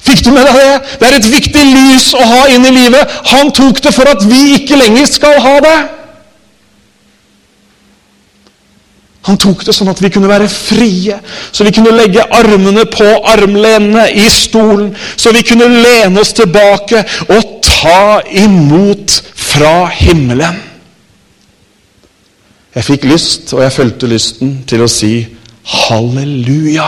Fikk 0.07 0.23
du 0.23 0.31
med 0.31 0.47
deg 0.47 0.55
det? 0.55 0.95
Det 1.01 1.07
er 1.07 1.17
et 1.17 1.29
viktig 1.31 1.63
lys 1.67 2.09
å 2.15 2.23
ha 2.23 2.41
inn 2.53 2.65
i 2.67 2.73
livet. 2.75 3.15
Han 3.33 3.51
tok 3.55 3.81
det 3.83 3.93
for 3.95 4.07
at 4.07 4.23
vi 4.27 4.57
ikke 4.61 4.79
lenger 4.79 5.09
skal 5.09 5.39
ha 5.43 5.55
det. 5.65 5.77
Han 9.27 9.35
tok 9.43 9.65
det 9.67 9.73
sånn 9.75 9.91
at 9.91 9.99
vi 9.99 10.11
kunne 10.13 10.29
være 10.31 10.47
frie, 10.47 11.17
så 11.51 11.65
vi 11.67 11.73
kunne 11.75 11.91
legge 11.91 12.23
armene 12.31 12.85
på 12.87 13.07
armlenene 13.27 14.05
i 14.15 14.23
stolen, 14.31 14.93
så 15.19 15.33
vi 15.35 15.43
kunne 15.43 15.67
lene 15.67 16.21
oss 16.23 16.31
tilbake 16.37 17.01
og 17.25 17.57
ta 17.65 18.21
imot 18.23 19.17
fra 19.35 19.89
himmelen. 19.91 20.61
Jeg 22.77 22.87
fikk 22.87 23.09
lyst, 23.09 23.51
og 23.57 23.65
jeg 23.65 23.75
følte 23.75 24.07
lysten, 24.07 24.61
til 24.69 24.85
å 24.85 24.91
si 24.91 25.11
halleluja. 25.75 26.87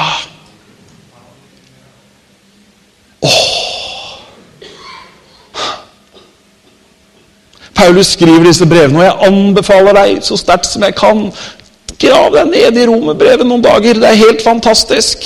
Paulus 7.79 8.05
skriver 8.05 8.43
disse 8.43 8.65
brevene, 8.67 8.99
og 8.99 9.05
jeg 9.05 9.27
anbefaler 9.29 9.95
deg 9.95 10.17
så 10.27 10.35
sterkt 10.39 10.67
som 10.67 10.83
jeg 10.83 10.97
kan 10.99 11.29
Grav 11.99 12.31
deg 12.31 12.47
ned 12.47 12.77
i 12.79 12.85
romerbrevet 12.87 13.47
noen 13.47 13.63
dager. 13.63 13.97
Det 13.99 14.07
er 14.07 14.21
helt 14.21 14.43
fantastisk. 14.43 15.25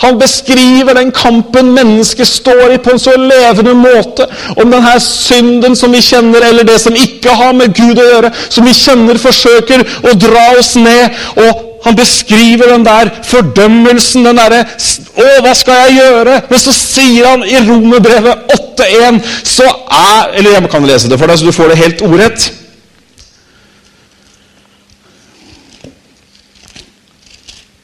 Han 0.00 0.16
beskriver 0.20 0.96
den 0.96 1.12
kampen 1.12 1.74
mennesket 1.76 2.28
står 2.30 2.72
i, 2.72 2.78
på 2.80 2.94
en 2.94 3.02
så 3.02 3.12
levende 3.20 3.74
måte. 3.76 4.24
Om 4.56 4.72
denne 4.72 4.96
synden 5.04 5.76
som 5.76 5.92
vi 5.92 6.00
kjenner, 6.04 6.48
eller 6.48 6.64
det 6.64 6.78
som 6.80 6.96
ikke 6.96 7.36
har 7.36 7.52
med 7.56 7.76
Gud 7.76 8.00
å 8.00 8.08
gjøre, 8.08 8.32
som 8.48 8.64
vi 8.64 8.74
kjenner 8.76 9.20
forsøker 9.20 9.84
å 10.08 10.16
dra 10.16 10.48
oss 10.56 10.72
ned. 10.80 11.20
Og 11.36 11.64
han 11.84 11.96
beskriver 12.00 12.72
den 12.72 12.84
der 12.88 13.12
fordømmelsen, 13.28 14.24
den 14.24 14.40
derre 14.40 14.64
'Å, 14.64 15.26
hva 15.42 15.54
skal 15.54 15.74
jeg 15.86 15.98
gjøre?' 16.00 16.42
Men 16.50 16.58
så 16.58 16.72
sier 16.72 17.26
han 17.28 17.44
i 17.44 17.60
Romerbrevet 17.68 18.52
8.1 18.52 19.20
så 19.44 19.64
er 19.64 20.36
Eller 20.36 20.50
jeg 20.50 20.70
kan 20.70 20.86
lese 20.86 21.08
det 21.08 21.18
for 21.18 21.26
deg, 21.26 21.38
så 21.38 21.46
du 21.46 21.52
får 21.52 21.68
det 21.68 21.76
helt 21.78 22.02
ordrett. 22.02 22.50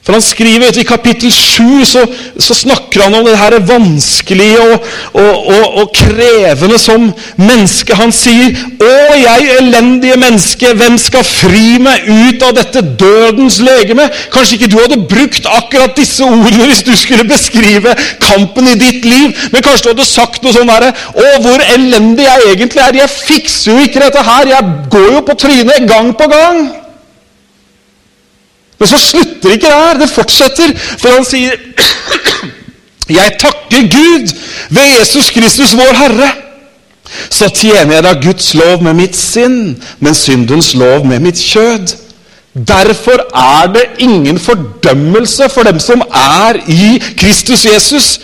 For 0.03 0.17
han 0.17 0.23
skriver 0.25 0.65
vet, 0.65 0.81
I 0.83 0.87
kapittel 0.87 1.31
7 1.31 1.85
så, 1.87 2.01
så, 2.43 2.57
snakker 2.59 3.05
han 3.05 3.15
om 3.15 3.27
det 3.27 3.37
her 3.39 3.55
vanskelige 3.69 4.59
og, 4.59 4.89
og, 5.13 5.47
og, 5.55 5.77
og, 5.79 5.93
krevende 5.95 6.79
som 6.83 7.05
menneske. 7.39 7.95
Han 7.95 8.11
sier 8.15 8.51
'Å, 8.83 8.91
jeg 9.15 9.53
elendige 9.61 10.19
menneske, 10.19 10.75
hvem 10.75 10.99
skal 10.99 11.23
fri 11.27 11.79
meg 11.79 12.11
ut 12.11 12.43
av 12.43 12.57
dette 12.59 12.83
dødens 12.99 13.61
legeme?' 13.63 14.11
Kanskje 14.35 14.59
ikke 14.59 14.73
du 14.75 14.79
hadde 14.81 15.01
brukt 15.07 15.47
akkurat 15.47 15.95
disse 15.97 16.27
ordene 16.27 16.67
hvis 16.67 16.83
du 16.83 16.93
skulle 16.99 17.29
beskrive 17.29 17.95
kampen 18.27 18.75
i 18.75 18.79
ditt 18.83 19.07
liv, 19.07 19.39
men 19.55 19.63
kanskje 19.63 19.87
du 19.87 19.95
hadde 19.95 20.11
sagt 20.11 20.43
noe 20.43 20.59
sånn 20.59 20.75
herre 20.75 20.91
'Å, 20.91 21.41
hvor 21.47 21.63
elendig 21.79 22.27
jeg 22.27 22.55
egentlig 22.57 22.83
er. 22.83 23.03
Jeg 23.05 23.19
fikser 23.23 23.71
jo 23.71 23.87
ikke 23.87 24.03
dette 24.03 24.31
her. 24.33 24.51
Jeg 24.57 24.79
går 24.91 25.11
jo 25.13 25.27
på 25.31 25.43
trynet 25.47 25.87
gang 25.87 26.11
på 26.11 26.27
gang.' 26.27 26.82
Men 28.83 28.91
så 28.91 28.99
slutter 28.99 29.53
ikke 29.55 29.67
det 29.67 29.75
her. 29.79 29.99
Det 30.01 30.09
fortsetter. 30.11 30.73
For 30.99 31.15
han 31.15 31.27
sier 31.27 31.55
Jeg 33.19 33.37
takker 33.39 33.87
Gud 33.93 34.33
ved 34.75 34.89
Jesus 34.99 35.31
Kristus, 35.31 35.77
vår 35.79 35.95
Herre. 36.01 36.31
Så 37.31 37.47
tjener 37.55 37.95
jeg 37.95 38.05
da 38.09 38.13
Guds 38.25 38.49
lov 38.59 38.83
med 38.83 38.99
mitt 38.99 39.17
sinn, 39.19 39.77
men 40.01 40.19
syndens 40.19 40.73
lov 40.75 41.07
med 41.07 41.23
mitt 41.23 41.39
kjød. 41.39 41.95
Derfor 42.55 43.23
er 43.39 43.71
det 43.73 43.87
ingen 44.03 44.39
fordømmelse 44.39 45.47
for 45.55 45.63
dem 45.63 45.79
som 45.81 46.03
er 46.11 46.59
i 46.67 46.99
Kristus 47.19 47.67
Jesus, 47.69 48.21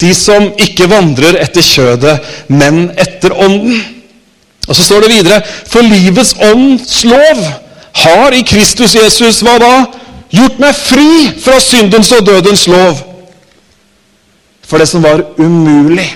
de 0.00 0.12
som 0.14 0.50
ikke 0.60 0.90
vandrer 0.92 1.40
etter 1.40 1.64
kjødet, 1.64 2.18
men 2.48 2.90
etter 3.00 3.32
ånden. 3.32 3.80
Og 4.68 4.76
så 4.76 4.82
står 4.82 5.06
det 5.06 5.14
videre 5.14 5.40
For 5.70 5.80
livets 5.80 6.36
ånds 6.52 7.04
lov 7.04 7.46
har 8.02 8.34
i 8.34 8.44
Kristus 8.46 8.94
Jesus 8.94 9.42
hva 9.44 9.56
da? 9.62 9.74
Gjort 10.32 10.58
meg 10.60 10.74
fri 10.76 11.10
fra 11.40 11.58
syndens 11.62 12.10
og 12.12 12.26
dødens 12.26 12.66
lov. 12.70 12.98
For 14.66 14.82
det 14.82 14.88
som 14.90 15.04
var 15.04 15.22
umulig 15.38 16.08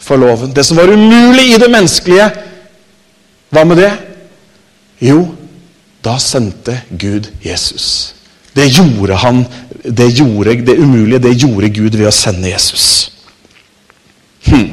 for 0.00 0.20
loven, 0.20 0.52
det 0.54 0.66
som 0.66 0.76
var 0.78 0.92
umulig 0.92 1.54
i 1.54 1.58
det 1.58 1.70
menneskelige, 1.72 2.28
hva 3.50 3.64
med 3.64 3.80
det? 3.80 3.92
Jo, 5.02 5.22
da 6.04 6.18
sendte 6.22 6.80
Gud 6.90 7.30
Jesus. 7.44 8.14
Det 8.56 8.68
gjorde 8.70 9.16
han, 9.20 9.44
det, 9.84 10.10
gjorde, 10.18 10.54
det 10.66 10.78
umulige 10.78 11.18
det 11.18 11.34
gjorde 11.36 11.72
Gud 11.72 11.96
ved 11.96 12.08
å 12.08 12.14
sende 12.14 12.48
Jesus. 12.52 13.10
Hm. 14.46 14.70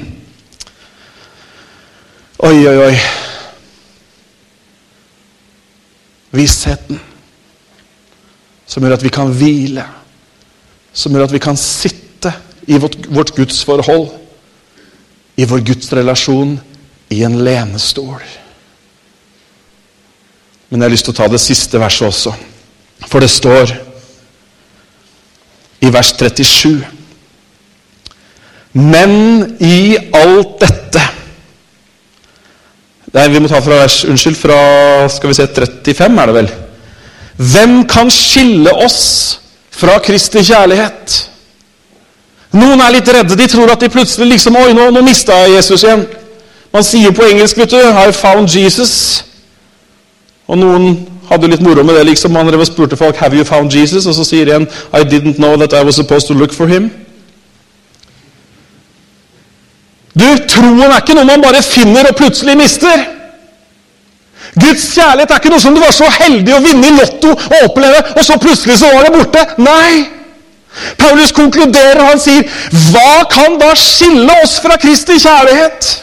Oi, 2.43 2.57
oi, 2.67 2.77
oi. 2.85 2.95
Vissheten 6.33 6.99
som 8.65 8.83
gjør 8.83 8.95
at 8.97 9.03
vi 9.05 9.11
kan 9.13 9.29
hvile, 9.29 9.83
som 10.93 11.13
gjør 11.13 11.27
at 11.27 11.35
vi 11.35 11.41
kan 11.43 11.57
sitte 11.59 12.31
i 12.65 12.79
vårt, 12.79 12.95
vårt 13.11 13.33
gudsforhold, 13.35 14.07
i 15.37 15.45
vår 15.49 15.61
gudsrelasjon, 15.67 16.55
i 17.13 17.19
en 17.25 17.37
lenestol. 17.45 18.23
Men 20.69 20.81
jeg 20.81 20.87
har 20.87 20.93
lyst 20.95 21.05
til 21.05 21.13
å 21.13 21.19
ta 21.19 21.27
det 21.29 21.41
siste 21.41 21.81
verset 21.81 22.07
også. 22.07 22.33
For 23.05 23.21
det 23.21 23.29
står 23.29 23.75
i 25.83 25.89
vers 25.91 26.13
37 26.15 26.79
Men 28.73 29.11
i 29.59 29.97
alt 30.15 30.55
dette 30.63 31.01
Nei, 33.13 33.27
vi 33.29 33.39
må 33.39 33.49
ta 33.49 33.59
fra 33.61 33.83
vers, 33.83 33.99
unnskyld, 34.09 34.37
fra 34.39 34.57
skal 35.13 35.29
vi 35.29 35.37
se, 35.37 35.45
35, 35.45 36.21
er 36.21 36.31
det 36.31 36.35
vel. 36.39 36.49
Hvem 37.53 37.75
kan 37.89 38.09
skille 38.13 38.73
oss 38.85 39.03
fra 39.73 39.99
Kristi 40.01 40.41
kjærlighet? 40.41 41.19
Noen 42.53 42.81
er 42.81 42.93
litt 42.93 43.09
redde. 43.09 43.37
De 43.37 43.47
tror 43.49 43.71
at 43.73 43.81
de 43.81 43.89
plutselig 43.89 44.35
liksom 44.35 44.57
Oi, 44.61 44.73
nå, 44.77 44.89
nå 44.93 45.01
mista 45.05 45.39
jeg 45.43 45.57
Jesus 45.57 45.85
igjen. 45.85 46.05
Man 46.73 46.85
sier 46.85 47.13
på 47.13 47.25
engelsk, 47.25 47.57
vet 47.57 47.73
du, 47.73 47.79
I 47.81 48.13
found 48.13 48.49
Jesus. 48.49 49.23
Og 50.49 50.57
noen 50.57 50.95
hadde 51.29 51.49
litt 51.49 51.61
moro 51.65 51.83
med 51.85 51.95
det. 51.97 52.05
liksom, 52.05 52.35
Han 52.35 52.65
spurte 52.65 52.97
folk 52.97 53.15
Have 53.17 53.35
you 53.37 53.45
found 53.45 53.73
Jesus? 53.73 54.05
Og 54.05 54.13
så 54.13 54.23
sier 54.23 54.55
en 54.55 54.67
I 54.93 55.01
didn't 55.01 55.37
know 55.37 55.55
that 55.57 55.73
I 55.73 55.83
was 55.85 55.95
supposed 55.95 56.27
to 56.27 56.33
look 56.33 56.53
for 56.53 56.67
him. 56.67 56.91
Du, 60.13 60.25
Troen 60.47 60.83
er 60.85 60.99
ikke 60.99 61.15
noe 61.17 61.25
man 61.25 61.41
bare 61.41 61.63
finner 61.65 62.09
og 62.09 62.17
plutselig 62.17 62.55
mister. 62.57 63.05
Guds 64.53 64.85
kjærlighet 64.93 65.31
er 65.31 65.39
ikke 65.41 65.49
noe 65.53 65.63
som 65.63 65.73
du 65.73 65.81
var 65.81 65.93
så 65.95 66.09
heldig 66.19 66.53
å 66.53 66.61
vinne 66.61 66.89
i 66.89 66.97
Lotto 66.97 67.31
og 67.33 67.55
oppleve, 67.63 68.03
og 68.13 68.25
så 68.25 68.37
plutselig 68.41 68.77
så 68.81 68.91
var 68.93 69.07
det 69.07 69.15
borte. 69.15 69.45
Nei! 69.63 70.03
Paulus 70.97 71.31
konkluderer, 71.33 71.99
og 72.01 72.07
han 72.13 72.19
sier, 72.19 72.43
'Hva 72.69 73.25
kan 73.29 73.59
da 73.61 73.73
skille 73.77 74.33
oss 74.43 74.59
fra 74.59 74.77
Kristi 74.77 75.19
kjærlighet?' 75.21 75.99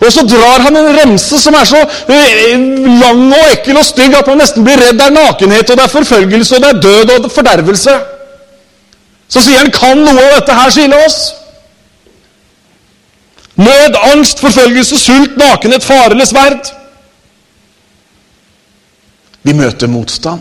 Og 0.00 0.12
så 0.12 0.22
drar 0.26 0.62
han 0.64 0.76
en 0.76 0.96
remse 0.96 1.38
som 1.38 1.54
er 1.54 1.64
så 1.64 1.80
eh, 2.08 2.56
lang 3.02 3.32
og 3.32 3.50
ekkel 3.52 3.76
og 3.76 3.84
stygg 3.84 4.14
at 4.16 4.26
man 4.26 4.38
nesten 4.40 4.64
blir 4.64 4.80
redd. 4.80 4.96
Det 4.98 5.06
er 5.06 5.10
nakenhet, 5.10 5.70
og 5.70 5.76
det 5.76 5.84
er 5.84 5.92
forfølgelse, 5.92 6.56
og 6.56 6.62
det 6.62 6.70
er 6.70 6.80
død 6.80 7.24
og 7.24 7.30
fordervelse. 7.30 7.98
Så 9.28 9.40
sier 9.40 9.58
han, 9.58 9.70
'Kan 9.70 9.98
noe 9.98 10.24
av 10.24 10.40
dette 10.40 10.52
her 10.52 10.70
skille 10.70 11.04
oss?' 11.06 11.43
Nød, 13.56 13.98
angst, 14.12 14.40
forfølgelse, 14.40 14.98
sult, 14.98 15.36
nakenhet, 15.36 15.84
fare 15.84 16.10
eller 16.10 16.26
sverd. 16.26 16.72
Vi 19.42 19.52
møter 19.52 19.86
motstand. 19.86 20.40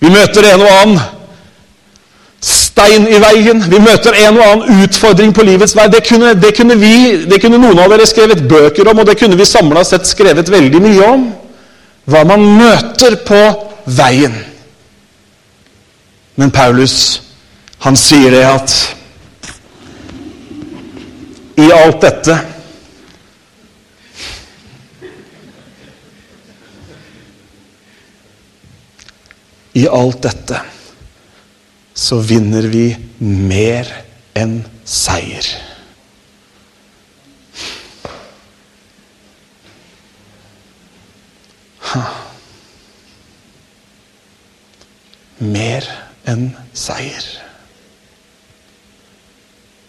Vi 0.00 0.08
møter 0.08 0.54
en 0.54 0.62
og 0.62 0.72
annen 0.82 1.00
stein 2.40 3.06
i 3.08 3.20
veien. 3.20 3.62
Vi 3.70 3.78
møter 3.80 4.16
en 4.20 4.38
og 4.38 4.46
annen 4.46 4.82
utfordring 4.84 5.34
på 5.34 5.44
livets 5.46 5.76
vei. 5.76 5.86
Det 5.92 6.02
kunne, 6.08 6.34
det 6.40 6.52
kunne, 6.56 6.76
vi, 6.80 7.24
det 7.30 7.40
kunne 7.42 7.60
noen 7.60 7.78
av 7.80 7.92
dere 7.92 8.08
skrevet 8.08 8.44
bøker 8.48 8.90
om, 8.90 9.00
og 9.02 9.08
det 9.08 9.18
kunne 9.20 9.38
vi 9.38 9.48
samla 9.48 9.84
sett 9.84 10.08
skrevet 10.08 10.50
veldig 10.52 10.82
mye 10.82 11.08
om. 11.12 11.24
Hva 12.06 12.22
man 12.28 12.44
møter 12.58 13.18
på 13.26 13.40
veien. 13.86 14.34
Men 16.36 16.52
Paulus, 16.52 17.22
han 17.84 17.96
sier 17.96 18.30
det 18.34 18.44
at 18.44 18.76
i 21.56 21.70
alt 21.72 22.00
dette 22.00 22.36
I 29.76 29.84
alt 29.92 30.22
dette 30.24 30.60
så 31.96 32.16
vinner 32.24 32.64
vi 32.72 32.86
mer 33.20 33.88
enn 34.36 34.58
seier. 34.88 35.48
Mer 45.40 45.88
enn 46.24 46.48
seier. 46.72 47.45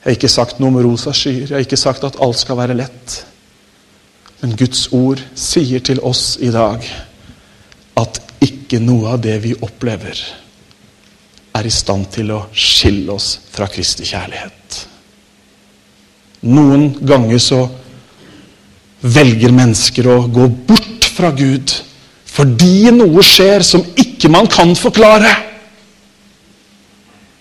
Jeg 0.08 0.13
har 0.13 0.22
ikke 0.22 0.32
sagt 0.32 0.60
noe 0.63 0.72
om 0.72 0.78
rosa 0.80 1.12
skyer, 1.12 1.50
jeg 1.50 1.52
har 1.52 1.63
ikke 1.65 1.76
sagt 1.76 2.06
at 2.08 2.15
alt 2.24 2.39
skal 2.39 2.56
være 2.56 2.78
lett. 2.80 3.15
Men 4.39 4.54
Guds 4.56 4.86
ord 4.96 5.20
sier 5.36 5.82
til 5.84 6.00
oss 6.00 6.38
i 6.39 6.48
dag 6.48 6.86
at 8.00 8.20
ikke 8.39 8.80
noe 8.80 9.17
av 9.17 9.20
det 9.26 9.34
vi 9.43 9.52
opplever, 9.67 10.22
er 11.60 11.67
i 11.67 11.74
stand 11.76 12.08
til 12.15 12.32
å 12.32 12.46
skille 12.56 13.12
oss 13.12 13.34
fra 13.52 13.67
Kristi 13.67 14.08
kjærlighet. 14.08 14.78
Noen 16.56 16.88
ganger 17.04 17.43
så 17.43 17.60
velger 19.04 19.52
mennesker 19.60 20.08
å 20.08 20.17
gå 20.32 20.48
bort 20.72 21.12
fra 21.17 21.34
Gud 21.36 21.76
fordi 22.32 22.93
noe 22.96 23.28
skjer 23.28 23.67
som 23.74 23.84
ikke 24.00 24.32
man 24.32 24.48
kan 24.48 24.72
forklare. 24.80 25.36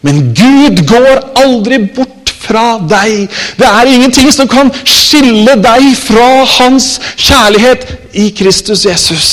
Men 0.02 0.32
Gud 0.34 0.82
går 0.90 1.26
aldri 1.46 1.84
bort 1.94 2.15
fra 2.46 2.78
deg. 2.78 3.26
Det 3.58 3.66
er 3.68 3.92
ingenting 3.92 4.32
som 4.34 4.48
kan 4.48 4.72
skille 4.86 5.58
deg 5.62 5.90
fra 5.98 6.44
hans 6.56 6.96
kjærlighet 7.16 7.86
i 8.16 8.30
Kristus 8.36 8.86
Jesus. 8.86 9.30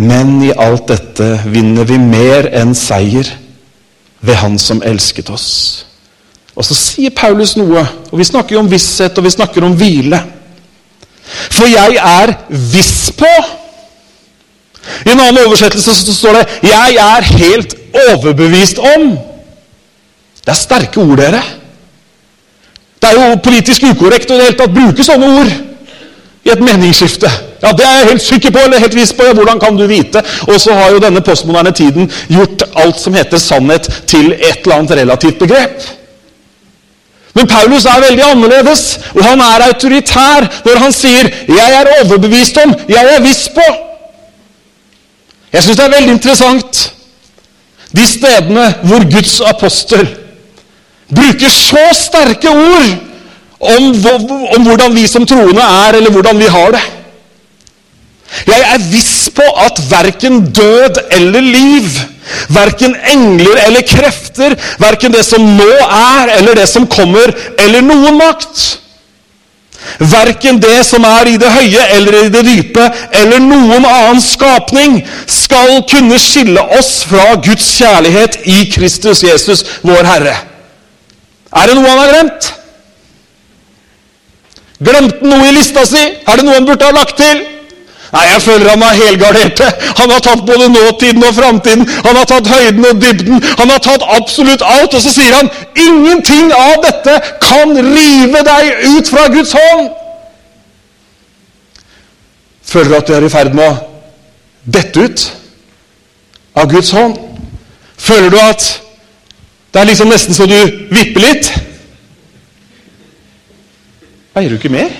Men 0.00 0.38
i 0.46 0.52
alt 0.56 0.88
dette 0.88 1.28
vinner 1.52 1.84
vi 1.84 1.98
mer 2.00 2.48
enn 2.56 2.72
seier 2.78 3.28
ved 4.24 4.36
Han 4.40 4.56
som 4.60 4.80
elsket 4.84 5.28
oss. 5.32 5.48
Og 6.56 6.64
så 6.66 6.76
sier 6.76 7.12
Paulus 7.16 7.54
noe, 7.56 7.82
og 8.10 8.18
vi 8.20 8.26
snakker 8.26 8.56
jo 8.56 8.62
om 8.64 8.70
visshet 8.70 9.16
og 9.16 9.26
vi 9.26 9.32
snakker 9.32 9.64
om 9.64 9.76
hvile. 9.76 10.18
For 11.52 11.68
jeg 11.70 11.96
er 12.00 12.34
viss 12.48 13.10
på 13.16 13.30
I 15.06 15.10
en 15.12 15.20
annen 15.20 15.44
oversettelse 15.46 15.94
så 15.94 16.14
står 16.14 16.32
det 16.32 16.46
'Jeg 16.62 16.94
er 16.96 17.22
helt 17.22 17.74
overbevist 18.08 18.78
om'. 18.78 19.18
Det 20.44 20.48
er 20.48 20.54
sterke 20.54 21.00
ord, 21.00 21.18
dere. 21.18 21.42
Det 23.02 23.08
er 23.10 23.28
jo 23.30 23.36
politisk 23.44 23.82
ukorrekt 23.82 24.30
å 24.30 24.36
det 24.36 24.44
hele 24.44 24.58
tatt 24.58 24.74
bruke 24.74 25.04
sånne 25.04 25.28
ord 25.40 25.52
i 26.44 26.50
et 26.52 26.60
meningsskifte. 26.60 27.30
Ja, 27.62 27.72
Det 27.72 27.84
er 27.84 27.98
jeg 27.98 28.08
helt 28.08 28.22
sikker 28.22 28.50
på, 28.50 28.58
eller 28.58 28.78
helt 28.78 28.94
viss 28.94 29.12
på. 29.12 29.24
Ja, 29.24 29.32
hvordan 29.32 29.60
kan 29.60 29.76
du 29.76 29.86
vite? 29.86 30.22
Og 30.48 30.60
så 30.60 30.72
har 30.74 30.90
jo 30.90 30.98
denne 30.98 31.20
postmoderne 31.20 31.72
tiden 31.72 32.10
gjort 32.28 32.62
alt 32.76 33.00
som 33.00 33.14
heter 33.14 33.38
sannhet, 33.38 33.88
til 34.06 34.32
et 34.32 34.64
eller 34.64 34.76
annet 34.76 34.90
relativt 34.90 35.38
begrep. 35.38 35.82
Men 37.34 37.46
Paulus 37.46 37.84
er 37.84 38.00
veldig 38.00 38.24
annerledes, 38.24 38.98
og 39.14 39.24
han 39.24 39.40
er 39.40 39.66
autoritær 39.68 40.48
når 40.64 40.78
han 40.78 40.92
sier 40.92 41.30
'Jeg 41.48 41.70
er 41.80 42.02
overbevist 42.02 42.56
om', 42.56 42.74
'Jeg 42.88 43.14
er 43.16 43.20
viss 43.20 43.48
på'. 43.48 43.89
Jeg 45.50 45.64
syns 45.64 45.78
det 45.78 45.84
er 45.86 45.94
veldig 45.96 46.14
interessant 46.14 46.80
de 47.90 48.06
stedene 48.06 48.66
hvor 48.86 49.04
Guds 49.10 49.40
apostel 49.50 50.06
bruker 51.10 51.50
så 51.50 51.88
sterke 51.98 52.52
ord 52.52 52.90
om, 53.60 53.88
om 54.54 54.68
hvordan 54.68 54.94
vi 54.94 55.08
som 55.10 55.26
troende 55.26 55.62
er, 55.62 55.98
eller 55.98 56.14
hvordan 56.14 56.38
vi 56.38 56.48
har 56.54 56.76
det. 56.76 56.84
Jeg 58.46 58.62
er 58.62 58.86
viss 58.92 59.26
på 59.34 59.44
at 59.58 59.82
verken 59.90 60.44
død 60.54 61.02
eller 61.18 61.44
liv, 61.44 61.90
Verken 62.50 62.94
engler 63.10 63.58
eller 63.66 63.82
krefter, 63.86 64.54
verken 64.78 65.14
det 65.14 65.24
som 65.26 65.42
nå 65.56 65.70
er, 65.82 66.30
eller 66.38 66.60
det 66.60 66.68
som 66.70 66.86
kommer, 66.90 67.32
eller 67.58 67.82
noen 67.82 68.20
makt. 68.20 68.62
Verken 70.00 70.60
det 70.60 70.82
som 70.88 71.04
er 71.04 71.28
i 71.28 71.38
det 71.40 71.50
høye 71.52 71.86
eller 71.96 72.16
i 72.20 72.32
det 72.32 72.42
dype, 72.46 72.84
eller 73.16 73.42
noen 73.42 73.84
annen 73.84 74.20
skapning, 74.22 75.00
skal 75.26 75.80
kunne 75.90 76.18
skille 76.20 76.62
oss 76.78 77.00
fra 77.08 77.34
Guds 77.44 77.66
kjærlighet 77.78 78.40
i 78.48 78.64
Kristus 78.72 79.24
Jesus, 79.24 79.64
vår 79.82 80.08
Herre. 80.08 80.36
Er 81.50 81.66
det 81.66 81.76
noe 81.76 81.88
han 81.88 82.02
har 82.02 82.12
glemt? 82.14 82.50
Glemte 84.80 85.26
noe 85.28 85.48
i 85.48 85.56
lista 85.56 85.84
si? 85.88 86.00
Er 86.00 86.38
det 86.38 86.46
noe 86.46 86.56
han 86.56 86.68
burde 86.68 86.86
ha 86.86 86.94
lagt 86.96 87.18
til? 87.20 87.42
Nei, 88.10 88.24
jeg 88.26 88.42
føler 88.42 88.72
han 88.72 88.82
har 88.82 88.96
helgardert 88.98 89.60
det. 89.60 89.68
Han 90.00 90.10
har 90.10 90.22
tatt 90.24 90.42
både 90.46 90.66
nåtiden 90.72 91.24
og 91.24 91.34
framtiden. 91.34 91.86
Han 92.06 92.16
har 92.18 92.26
tatt 92.26 92.48
høyden 92.50 92.86
og 92.88 93.02
dybden. 93.02 93.44
Han 93.58 93.70
har 93.70 93.78
tatt 93.84 94.02
absolutt 94.16 94.64
alt. 94.66 94.94
Og 94.94 95.04
så 95.04 95.12
sier 95.14 95.36
han 95.36 95.50
ingenting 95.78 96.50
av 96.56 96.82
dette 96.86 97.14
kan 97.44 97.76
rive 97.76 98.42
deg 98.50 98.82
ut 98.96 99.12
fra 99.14 99.28
Guds 99.30 99.54
hånd. 99.54 99.92
Føler 102.70 102.90
du 102.90 102.98
at 102.98 103.08
du 103.08 103.14
er 103.14 103.26
i 103.26 103.32
ferd 103.32 103.54
med 103.54 103.66
å 103.66 103.78
dette 104.74 105.06
ut 105.06 105.26
av 106.58 106.70
Guds 106.70 106.90
hånd? 106.94 107.18
Føler 108.00 108.30
du 108.30 108.38
at 108.42 108.68
det 109.70 109.80
er 109.80 109.90
liksom 109.90 110.10
nesten 110.10 110.34
så 110.34 110.50
du 110.50 110.58
vipper 110.90 111.22
litt? 111.22 111.54
Veier 114.34 114.50
du 114.50 114.58
ikke 114.58 114.72
mer? 114.72 114.94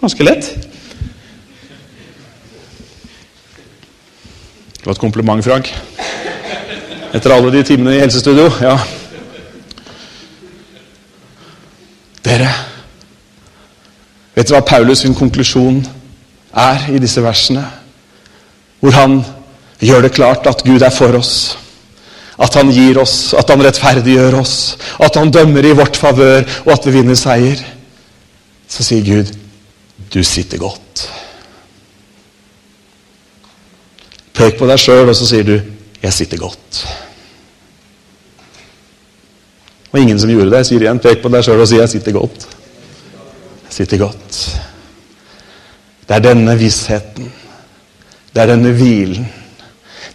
Ganske 0.00 0.24
lett. 0.28 0.48
Det 4.86 4.90
var 4.90 4.94
et 4.94 5.00
kompliment, 5.02 5.44
Frank. 5.44 5.66
Etter 7.14 7.32
alle 7.34 7.50
de 7.50 7.62
timene 7.66 7.96
i 7.96 7.98
helsestudio. 7.98 8.44
Ja. 8.62 8.76
Dere, 12.22 12.52
vet 14.36 14.46
dere 14.46 14.60
hva 14.60 14.68
Paulus 14.68 15.02
sin 15.02 15.18
konklusjon 15.18 15.80
er 16.62 16.86
i 16.94 17.02
disse 17.02 17.18
versene? 17.26 17.64
Hvor 18.78 18.94
han 18.94 19.18
gjør 19.82 20.06
det 20.06 20.14
klart 20.20 20.46
at 20.46 20.62
Gud 20.62 20.86
er 20.86 20.94
for 20.94 21.18
oss. 21.18 21.34
At 22.38 22.54
han 22.54 22.70
gir 22.70 23.02
oss, 23.02 23.34
at 23.34 23.50
han 23.50 23.66
rettferdiggjør 23.66 24.38
oss, 24.38 24.56
at 25.02 25.18
han 25.18 25.34
dømmer 25.34 25.66
i 25.66 25.74
vårt 25.82 25.98
favør, 25.98 26.46
og 26.62 26.74
at 26.78 26.86
vi 26.86 26.98
vinner 27.00 27.18
seier. 27.18 27.58
Så 28.70 28.86
sier 28.86 29.02
Gud, 29.02 29.34
'Du 30.14 30.22
sitter 30.22 30.62
godt'. 30.62 31.08
Pek 34.36 34.58
på 34.58 34.68
deg 34.68 34.80
sjøl, 34.80 35.08
og 35.08 35.16
så 35.16 35.26
sier 35.26 35.44
du 35.44 35.60
'Jeg 36.02 36.12
sitter 36.12 36.36
godt'. 36.36 36.86
Og 39.92 40.00
ingen 40.00 40.20
som 40.20 40.30
gjorde 40.30 40.50
det. 40.50 40.66
Sier 40.66 40.80
igjen, 40.80 40.98
pek 40.98 41.22
på 41.22 41.28
deg 41.28 41.44
sjøl 41.44 41.60
og 41.60 41.68
si 41.68 41.76
'Jeg 41.76 41.88
sitter 41.88 42.12
godt'. 42.12 42.46
Jeg 43.64 43.72
sitter 43.72 43.98
godt. 43.98 44.60
Det 46.08 46.14
er 46.16 46.18
denne 46.18 46.58
vissheten, 46.58 47.32
det 48.34 48.42
er 48.42 48.46
denne 48.46 48.72
hvilen, 48.72 49.26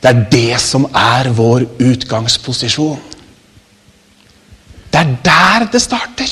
det 0.03 0.09
er 0.09 0.25
det 0.31 0.61
som 0.61 0.85
er 0.95 1.29
vår 1.35 1.65
utgangsposisjon. 1.79 2.99
Det 4.93 4.99
er 4.99 5.15
der 5.25 5.67
det 5.71 5.81
starter. 5.81 6.31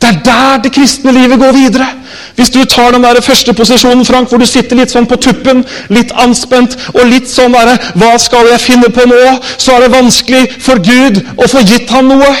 Det 0.00 0.08
er 0.08 0.18
der 0.24 0.62
det 0.62 0.72
kristne 0.72 1.12
livet 1.12 1.38
går 1.40 1.52
videre. 1.52 1.86
Hvis 2.36 2.50
du 2.50 2.64
tar 2.64 2.90
den 2.90 3.02
der 3.02 3.20
første 3.20 3.52
posisjonen, 3.52 4.04
Frank, 4.04 4.28
hvor 4.28 4.38
du 4.38 4.46
sitter 4.46 4.76
litt 4.76 4.92
sånn 4.92 5.06
på 5.08 5.16
tuppen, 5.16 5.64
litt 5.88 6.12
anspent 6.12 6.76
og 6.92 7.06
litt 7.08 7.30
sånn 7.32 7.56
derre 7.56 7.78
Hva 7.96 8.18
skal 8.20 8.50
jeg 8.50 8.60
finne 8.60 8.90
på 8.92 9.06
nå? 9.08 9.22
Så 9.56 9.72
er 9.72 9.86
det 9.86 9.94
vanskelig 9.96 10.42
for 10.60 10.82
Gud 10.84 11.22
å 11.36 11.48
få 11.48 11.64
gitt 11.64 11.90
ham 11.90 12.12
noe. 12.12 12.34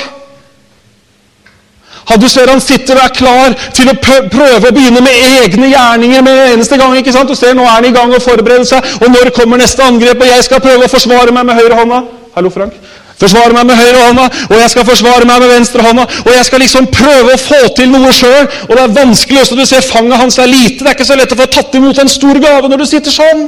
Han 2.06 2.20
du 2.22 2.28
ser 2.30 2.50
han 2.50 2.60
sitter 2.62 3.00
og 3.00 3.02
er 3.02 3.14
klar 3.14 3.56
til 3.74 3.88
å 3.90 3.96
prøve 3.98 4.68
å 4.68 4.74
begynne 4.74 5.00
med 5.02 5.16
egne 5.40 5.72
gjerninger 5.72 6.22
med 6.22 6.42
en 6.42 6.52
eneste 6.52 6.78
gang. 6.78 6.94
ikke 6.96 7.12
sant? 7.12 7.28
Du 7.28 7.34
ser 7.34 7.54
Nå 7.54 7.64
er 7.64 7.78
han 7.78 7.88
i 7.88 7.94
gang 7.94 8.14
og 8.14 8.22
forbereder 8.22 8.68
seg, 8.68 8.92
og 9.00 9.10
når 9.10 9.32
kommer 9.34 9.58
neste 9.58 9.82
angrep? 9.82 10.20
Og 10.20 10.30
jeg 10.30 10.44
skal 10.46 10.62
prøve 10.62 10.86
å 10.86 10.92
forsvare 10.92 11.34
meg 11.34 11.48
med 11.48 11.58
høyrehånda. 11.58 12.04
Hallo, 12.36 12.52
Frank. 12.54 12.78
Forsvare 13.16 13.54
meg 13.56 13.64
med 13.70 13.78
høyre 13.80 14.00
hånda, 14.10 14.24
og 14.50 14.58
jeg 14.60 14.72
skal 14.74 14.84
forsvare 14.84 15.24
meg 15.28 15.40
med 15.40 15.52
venstre 15.54 15.84
hånda. 15.84 16.04
Og 16.26 16.32
jeg 16.34 16.48
skal 16.48 16.60
liksom 16.60 16.88
prøve 16.92 17.32
å 17.32 17.40
få 17.40 17.60
til 17.76 17.88
noe 17.88 18.10
sjøl. 18.12 18.48
Og 18.68 18.74
det 18.74 18.82
er 18.82 18.96
vanskelig 18.98 19.40
også. 19.40 19.56
Du 19.56 19.64
ser 19.68 19.86
fanget 19.86 20.20
hans 20.20 20.36
er 20.42 20.50
lite. 20.50 20.82
Det 20.82 20.90
er 20.90 20.98
ikke 20.98 21.08
så 21.08 21.16
lett 21.16 21.32
å 21.32 21.38
få 21.38 21.46
tatt 21.54 21.78
imot 21.78 22.02
en 22.02 22.12
stor 22.12 22.40
gave 22.42 22.68
når 22.68 22.82
du 22.82 22.86
sitter 22.90 23.14
sånn. 23.14 23.46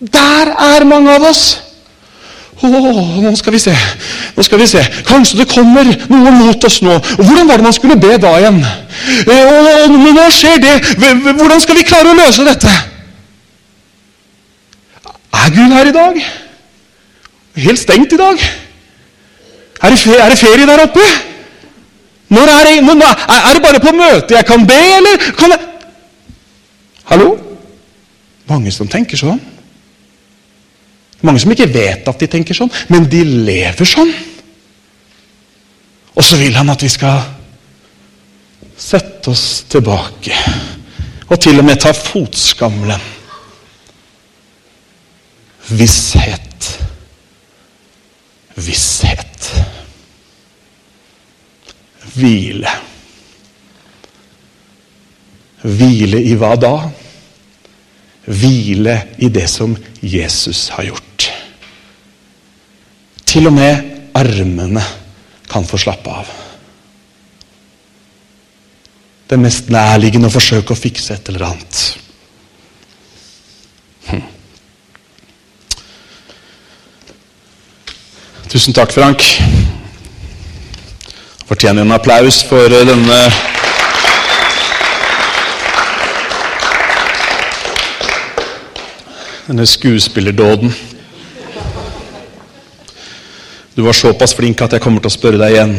Der 0.00 0.50
er 0.52 0.86
mange 0.88 1.12
av 1.12 1.28
oss. 1.28 1.44
Å, 2.64 2.68
nå 2.70 3.32
skal 3.36 3.52
vi 3.52 3.60
se. 3.60 3.74
Nå 4.36 4.44
skal 4.46 4.62
vi 4.62 4.68
se. 4.70 4.80
Kanskje 5.04 5.42
det 5.42 5.48
kommer 5.50 5.84
noe 5.84 6.32
mot 6.38 6.64
oss 6.64 6.80
nå. 6.84 6.96
Hvordan 7.18 7.50
var 7.50 7.60
det 7.60 7.66
man 7.66 7.76
skulle 7.76 7.98
be 8.00 8.16
da 8.22 8.32
igjen? 8.40 8.62
Eh, 9.28 9.52
og 9.84 9.98
nå 10.16 10.24
skjer 10.32 10.62
det. 10.62 10.74
Hvordan 11.36 11.60
skal 11.60 11.78
vi 11.80 11.84
klare 11.84 12.14
å 12.14 12.16
løse 12.16 12.48
dette? 12.48 12.72
Er 15.34 15.52
Gud 15.52 15.76
her 15.76 15.92
i 15.92 15.94
dag? 15.94 16.24
Helt 17.54 17.78
stengt 17.78 18.12
i 18.12 18.18
dag. 18.18 18.40
Er 19.82 19.90
det, 19.92 20.00
er 20.18 20.28
det 20.32 20.38
ferie 20.38 20.66
der 20.66 20.82
oppe? 20.86 21.04
Når 22.34 22.50
er, 22.50 22.66
det, 22.66 22.84
når, 22.84 23.02
er 23.28 23.54
det 23.54 23.62
bare 23.62 23.80
på 23.80 23.92
møte 23.94 24.34
jeg 24.34 24.46
kan 24.48 24.66
be, 24.66 24.80
eller 24.98 25.32
kan 25.38 25.54
jeg 25.54 25.70
Hallo? 27.04 27.34
Mange 28.48 28.72
som 28.72 28.88
tenker 28.88 29.20
sånn. 29.20 29.40
Mange 31.24 31.40
som 31.42 31.52
ikke 31.52 31.68
vet 31.68 32.08
at 32.08 32.20
de 32.20 32.28
tenker 32.32 32.56
sånn, 32.56 32.72
men 32.88 33.04
de 33.12 33.20
lever 33.24 33.88
sånn. 33.88 34.10
Og 36.14 36.24
så 36.24 36.38
vil 36.40 36.56
han 36.56 36.72
at 36.72 36.82
vi 36.84 36.88
skal 36.92 37.20
sette 38.80 39.30
oss 39.30 39.64
tilbake 39.70 40.34
og 41.28 41.36
til 41.40 41.60
og 41.60 41.66
med 41.66 41.80
ta 41.80 41.92
fotskamlen. 41.96 43.12
Visshet 45.76 46.53
visshet. 48.56 49.50
Hvile. 52.14 52.70
Hvile 55.64 56.20
i 56.20 56.34
hva 56.38 56.52
da? 56.60 56.74
Hvile 58.28 58.98
i 59.18 59.30
det 59.32 59.48
som 59.50 59.74
Jesus 60.00 60.68
har 60.76 60.86
gjort. 60.90 61.28
Til 63.24 63.50
og 63.50 63.56
med 63.56 64.14
armene 64.14 64.82
kan 65.50 65.66
få 65.66 65.80
slappe 65.80 66.12
av. 66.12 66.30
Det 69.28 69.40
mest 69.40 69.72
nærliggende 69.72 70.28
å 70.28 70.34
forsøke 70.34 70.74
å 70.74 70.78
fikse 70.78 71.16
et 71.16 71.32
eller 71.32 71.48
annet. 71.48 72.03
Tusen 78.54 78.70
takk, 78.70 78.92
Frank. 78.94 79.18
Fortjener 81.48 81.82
en 81.82 81.90
applaus 81.96 82.36
for 82.46 82.70
eh, 82.70 82.84
denne 82.86 83.16
Denne 89.48 89.66
skuespillerdåden. 89.66 90.70
Du 93.74 93.82
var 93.82 93.98
såpass 93.98 94.36
flink 94.38 94.62
at 94.62 94.78
jeg 94.78 94.86
kommer 94.86 95.02
til 95.02 95.10
å 95.10 95.16
spørre 95.16 95.42
deg 95.42 95.56
igjen. 95.56 95.74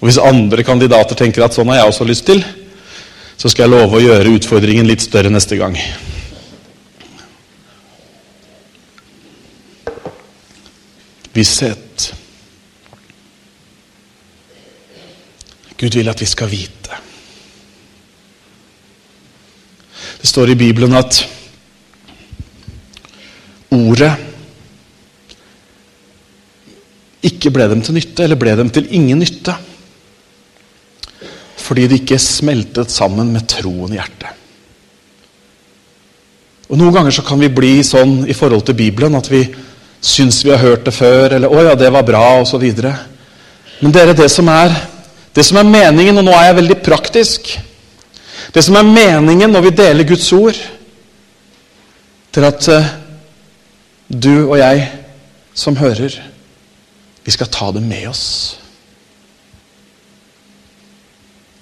Og 0.00 0.10
Hvis 0.10 0.18
andre 0.18 0.66
kandidater 0.66 1.14
tenker 1.14 1.46
at 1.46 1.54
sånn 1.54 1.70
har 1.70 1.84
jeg 1.84 1.94
også 1.94 2.10
lyst 2.10 2.26
til, 2.26 2.42
så 3.38 3.46
skal 3.46 3.68
jeg 3.68 3.76
love 3.76 4.00
å 4.00 4.04
gjøre 4.08 4.34
utfordringen 4.34 4.90
litt 4.90 5.06
større 5.06 5.30
neste 5.30 5.62
gang. 5.62 5.78
Visshet. 11.36 12.12
Gud 15.76 15.96
vil 15.98 16.08
at 16.08 16.22
vi 16.22 16.28
skal 16.28 16.50
vite. 16.50 17.02
Det 20.20 20.28
står 20.30 20.54
i 20.54 20.58
Bibelen 20.58 20.96
at 20.96 21.20
ordet 23.76 24.14
ikke 27.26 27.52
ble 27.52 27.66
dem 27.68 27.82
til 27.84 27.96
nytte, 27.96 28.24
eller 28.24 28.38
ble 28.40 28.54
dem 28.56 28.70
til 28.72 28.88
ingen 28.96 29.20
nytte. 29.20 29.54
Fordi 31.66 31.86
det 31.90 32.00
ikke 32.02 32.18
smeltet 32.22 32.92
sammen 32.94 33.32
med 33.34 33.48
troen 33.50 33.92
i 33.92 33.98
hjertet. 33.98 34.42
Og 36.66 36.78
Noen 36.78 36.94
ganger 36.94 37.14
så 37.14 37.22
kan 37.26 37.38
vi 37.38 37.50
bli 37.52 37.78
sånn 37.86 38.24
i 38.26 38.34
forhold 38.34 38.64
til 38.66 38.78
Bibelen 38.78 39.14
at 39.18 39.28
vi 39.30 39.44
syns 40.06 40.44
vi 40.44 40.52
har 40.54 40.62
hørt 40.62 40.86
det 40.86 40.94
før, 40.94 41.34
eller 41.34 41.48
'Å 41.48 41.62
ja, 41.64 41.74
det 41.74 41.92
var 41.92 42.02
bra', 42.02 42.40
osv. 42.42 42.62
Men 43.80 43.92
dere, 43.92 44.14
det 44.14 44.30
som, 44.30 44.48
er, 44.48 44.72
det 45.34 45.44
som 45.44 45.58
er 45.58 45.68
meningen, 45.68 46.18
og 46.18 46.24
nå 46.24 46.32
er 46.32 46.50
jeg 46.50 46.60
veldig 46.62 46.82
praktisk 46.82 47.58
Det 48.54 48.62
som 48.64 48.76
er 48.78 48.86
meningen 48.86 49.50
når 49.50 49.62
vi 49.66 49.70
deler 49.76 50.06
Guds 50.06 50.32
ord, 50.32 50.56
til 52.32 52.44
at 52.44 52.68
uh, 52.68 52.84
du 54.08 54.46
og 54.46 54.58
jeg 54.58 54.86
som 55.52 55.76
hører, 55.76 56.14
vi 57.24 57.34
skal 57.34 57.50
ta 57.52 57.72
det 57.74 57.82
med 57.82 58.06
oss. 58.08 58.56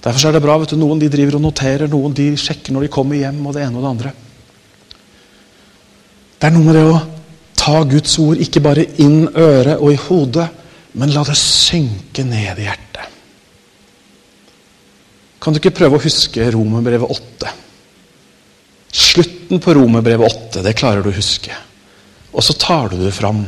Derfor 0.04 0.28
er 0.28 0.36
det 0.36 0.42
bra. 0.42 0.58
vet 0.58 0.70
du, 0.70 0.76
Noen 0.76 1.00
de 1.00 1.08
driver 1.08 1.38
og 1.38 1.46
noterer, 1.46 1.88
noen 1.88 2.14
de 2.14 2.36
sjekker 2.36 2.72
når 2.72 2.86
de 2.86 2.92
kommer 2.92 3.16
hjem. 3.16 3.46
og 3.46 3.54
det 3.54 3.64
ene 3.64 3.76
og 3.76 3.82
det 3.82 3.90
andre. 3.90 4.12
Det 6.38 6.46
er 6.46 6.54
noe 6.54 6.64
med 6.64 6.74
det 6.74 6.84
å 6.84 7.13
ta 7.56 7.82
Guds 7.88 8.18
ord 8.22 8.40
ikke 8.42 8.62
bare 8.64 8.86
inn 9.02 9.28
øret 9.28 9.78
og 9.78 9.92
i 9.92 10.00
hodet, 10.08 10.48
men 10.94 11.12
la 11.14 11.24
det 11.26 11.36
synke 11.38 12.24
ned 12.26 12.60
i 12.60 12.66
hjertet. 12.66 13.12
Kan 15.42 15.52
du 15.52 15.60
ikke 15.60 15.74
prøve 15.76 15.98
å 15.98 16.04
huske 16.04 16.46
Romerbrevet 16.54 17.10
8? 17.10 17.54
Slutten 18.94 19.60
på 19.60 19.74
Romerbrevet 19.76 20.30
8, 20.30 20.62
det 20.64 20.76
klarer 20.78 21.04
du 21.04 21.10
å 21.10 21.16
huske. 21.16 21.52
Og 22.32 22.44
så 22.44 22.54
tar 22.58 22.92
du 22.92 23.00
det 23.02 23.12
fram 23.14 23.42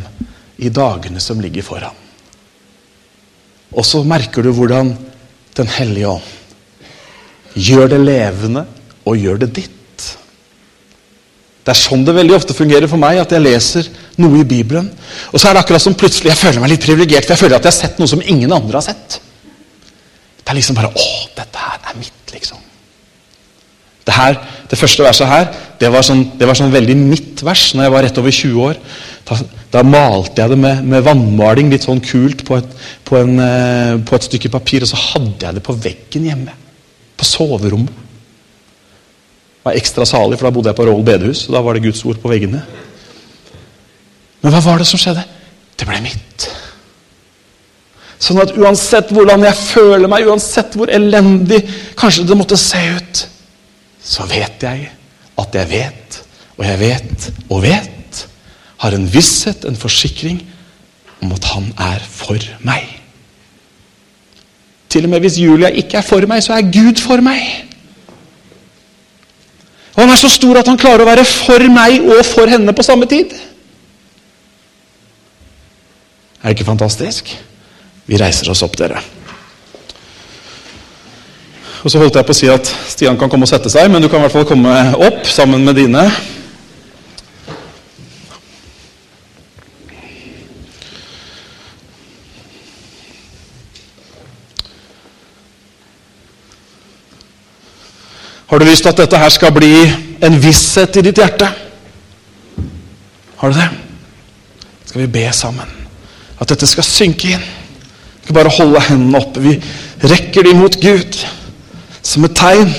i 0.60 0.68
dagene 0.68 1.22
som 1.22 1.40
ligger 1.40 1.64
foran. 1.64 2.02
Og 3.76 3.84
så 3.86 4.02
merker 4.06 4.46
du 4.46 4.52
hvordan 4.54 4.94
Den 5.56 5.70
hellige 5.72 6.08
ånd 6.08 6.34
Gjør 7.56 7.88
det 7.88 7.98
levende, 8.02 8.66
og 9.08 9.16
gjør 9.16 9.38
det 9.40 9.48
ditt. 9.56 9.75
Det 11.66 11.72
er 11.74 11.78
sånn 11.80 12.04
det 12.06 12.12
veldig 12.14 12.34
ofte 12.36 12.54
fungerer 12.54 12.86
for 12.86 13.02
meg, 13.02 13.18
at 13.18 13.32
jeg 13.34 13.42
leser 13.42 13.88
noe 14.22 14.38
i 14.38 14.46
Bibelen. 14.46 14.86
Og 15.32 15.40
så 15.40 15.48
er 15.48 15.56
det 15.56 15.64
akkurat 15.64 15.82
som 15.82 15.96
plutselig 15.98 16.30
jeg 16.30 16.38
føler 16.38 16.62
meg 16.62 16.70
litt 16.76 16.84
privilegert, 16.84 17.26
for 17.26 17.34
jeg 17.34 17.42
føler 17.42 17.58
at 17.58 17.66
jeg 17.66 17.74
har 17.74 17.80
sett 17.80 17.98
noe 17.98 18.12
som 18.12 18.22
ingen 18.22 18.54
andre 18.54 18.78
har 18.78 18.86
sett. 18.86 19.16
Det 20.38 20.52
er 20.52 20.60
liksom 20.60 20.78
bare 20.78 20.92
Å, 20.94 21.08
dette 21.34 21.64
her 21.64 21.90
er 21.90 21.98
mitt, 21.98 22.30
liksom. 22.30 22.62
Det, 24.06 24.14
her, 24.14 24.38
det 24.70 24.78
første 24.78 25.02
verset 25.02 25.26
her 25.26 25.48
det 25.82 25.90
var, 25.90 26.06
sånn, 26.06 26.22
det 26.38 26.46
var 26.46 26.54
sånn 26.54 26.70
veldig 26.70 26.94
mitt 27.00 27.42
vers 27.42 27.66
når 27.74 27.88
jeg 27.88 27.94
var 27.96 28.06
rett 28.06 28.22
over 28.22 28.38
20 28.38 28.62
år. 28.68 28.78
Da, 29.26 29.42
da 29.74 29.82
malte 29.82 30.44
jeg 30.44 30.54
det 30.54 30.62
med, 30.62 30.86
med, 30.86 31.02
vannmaling 31.04 31.74
litt 31.74 31.90
sånn 31.90 31.98
kult 31.98 32.46
på 32.46 32.60
et, 32.60 32.80
på, 33.10 33.18
en, 33.18 33.34
eh, 33.42 33.98
på 34.06 34.14
et 34.14 34.30
stykke 34.30 34.54
papir, 34.54 34.86
og 34.86 34.92
så 34.94 35.02
hadde 35.08 35.48
jeg 35.48 35.58
det 35.58 35.66
på 35.66 35.74
veggen 35.74 36.30
hjemme. 36.30 36.54
På 37.18 37.26
soverommet. 37.26 38.05
Var 39.66 39.78
ekstra 39.80 40.06
salig, 40.06 40.38
for 40.38 40.46
da 40.46 40.54
bodde 40.54 40.70
jeg 40.70 40.78
på 40.78 40.86
Roll 40.86 41.02
bedehus. 41.06 41.48
og 41.48 41.56
Da 41.56 41.64
var 41.66 41.74
det 41.74 41.82
Guds 41.88 42.04
ord 42.06 42.20
på 42.22 42.30
veggene. 42.30 42.62
Men 44.42 44.54
hva 44.54 44.62
var 44.62 44.78
det 44.78 44.86
som 44.86 45.00
skjedde? 45.00 45.24
Det 45.76 45.88
ble 45.88 45.98
mitt. 46.04 46.46
Sånn 48.22 48.38
at 48.40 48.54
uansett 48.56 49.10
hvordan 49.12 49.42
jeg 49.44 49.58
føler 49.58 50.08
meg, 50.08 50.28
uansett 50.30 50.76
hvor 50.78 50.90
elendig 50.92 51.60
kanskje 51.98 52.24
det 52.28 52.38
måtte 52.38 52.56
se 52.60 52.80
ut, 52.96 53.24
så 54.06 54.24
vet 54.30 54.62
jeg 54.62 54.86
at 55.36 55.58
jeg 55.58 55.68
vet, 55.68 56.20
og 56.56 56.64
jeg 56.64 56.80
vet 56.80 57.26
og 57.50 57.64
vet, 57.66 58.22
har 58.80 58.94
en 58.94 59.08
visshet, 59.10 59.66
en 59.66 59.76
forsikring, 59.76 60.38
om 61.24 61.32
at 61.34 61.50
han 61.50 61.68
er 61.90 62.00
for 62.06 62.40
meg. 62.64 62.86
Til 64.92 65.08
og 65.08 65.12
med 65.12 65.26
hvis 65.26 65.40
Julia 65.42 65.74
ikke 65.74 65.98
er 65.98 66.06
for 66.06 66.24
meg, 66.30 66.44
så 66.44 66.54
er 66.56 66.70
Gud 66.70 67.02
for 67.02 67.20
meg. 67.24 67.66
Og 69.96 70.02
Han 70.02 70.12
er 70.12 70.20
så 70.20 70.28
stor 70.28 70.60
at 70.60 70.68
han 70.68 70.78
klarer 70.78 71.02
å 71.02 71.08
være 71.08 71.24
for 71.24 71.62
meg 71.72 72.04
og 72.04 72.20
for 72.28 72.52
henne 72.52 72.72
på 72.76 72.84
samme 72.84 73.08
tid. 73.08 73.32
Er 76.42 76.52
det 76.52 76.58
ikke 76.58 76.68
fantastisk? 76.68 77.32
Vi 78.06 78.18
reiser 78.20 78.50
oss 78.52 78.62
opp, 78.62 78.76
dere. 78.78 79.00
Og 81.82 81.90
Så 81.90 81.98
holdt 81.98 82.18
jeg 82.18 82.26
på 82.28 82.34
å 82.34 82.36
si 82.36 82.48
at 82.50 82.68
Stian 82.90 83.16
kan 83.18 83.30
komme 83.32 83.48
og 83.48 83.50
sette 83.50 83.72
seg, 83.72 83.88
men 83.90 84.02
du 84.02 84.08
kan 84.10 84.20
i 84.20 84.26
hvert 84.26 84.36
fall 84.36 84.48
komme 84.48 84.74
opp 85.06 85.26
sammen 85.30 85.64
med 85.64 85.78
dine. 85.80 86.04
Har 98.46 98.58
du 98.58 98.64
lyst 98.64 98.82
til 98.82 98.92
at 98.92 99.00
dette 99.00 99.18
her 99.18 99.32
skal 99.34 99.54
bli 99.54 99.72
en 100.22 100.36
visshet 100.42 100.96
i 100.96 101.04
ditt 101.08 101.18
hjerte? 101.18 101.48
Har 103.36 103.50
du 103.50 103.58
det? 103.58 103.68
Skal 104.86 105.00
vi 105.02 105.12
be 105.18 105.24
sammen? 105.34 105.72
At 106.40 106.48
dette 106.52 106.68
skal 106.70 106.86
synke 106.86 107.34
inn. 107.34 107.42
Vi 107.42 108.28
skal 108.28 108.38
bare 108.38 108.54
holde 108.58 108.84
hendene 108.88 109.18
oppe. 109.18 109.42
Vi 109.42 109.56
rekker 110.06 110.46
dem 110.46 110.62
mot 110.62 110.78
Gud 110.82 111.18
som 112.06 112.24
et 112.24 112.36
tegn 112.38 112.70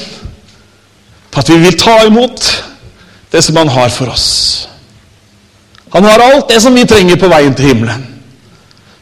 på 1.31 1.41
at 1.43 1.49
vi 1.51 1.59
vil 1.61 1.77
ta 1.79 1.99
imot 2.07 2.47
det 3.31 3.43
som 3.43 3.59
Han 3.59 3.67
har 3.67 3.89
for 3.89 4.09
oss. 4.09 4.67
Han 5.93 6.03
har 6.03 6.23
alt 6.23 6.49
det 6.49 6.61
som 6.61 6.75
vi 6.75 6.85
trenger 6.87 7.19
på 7.19 7.27
veien 7.27 7.55
til 7.55 7.73
himmelen. 7.73 8.16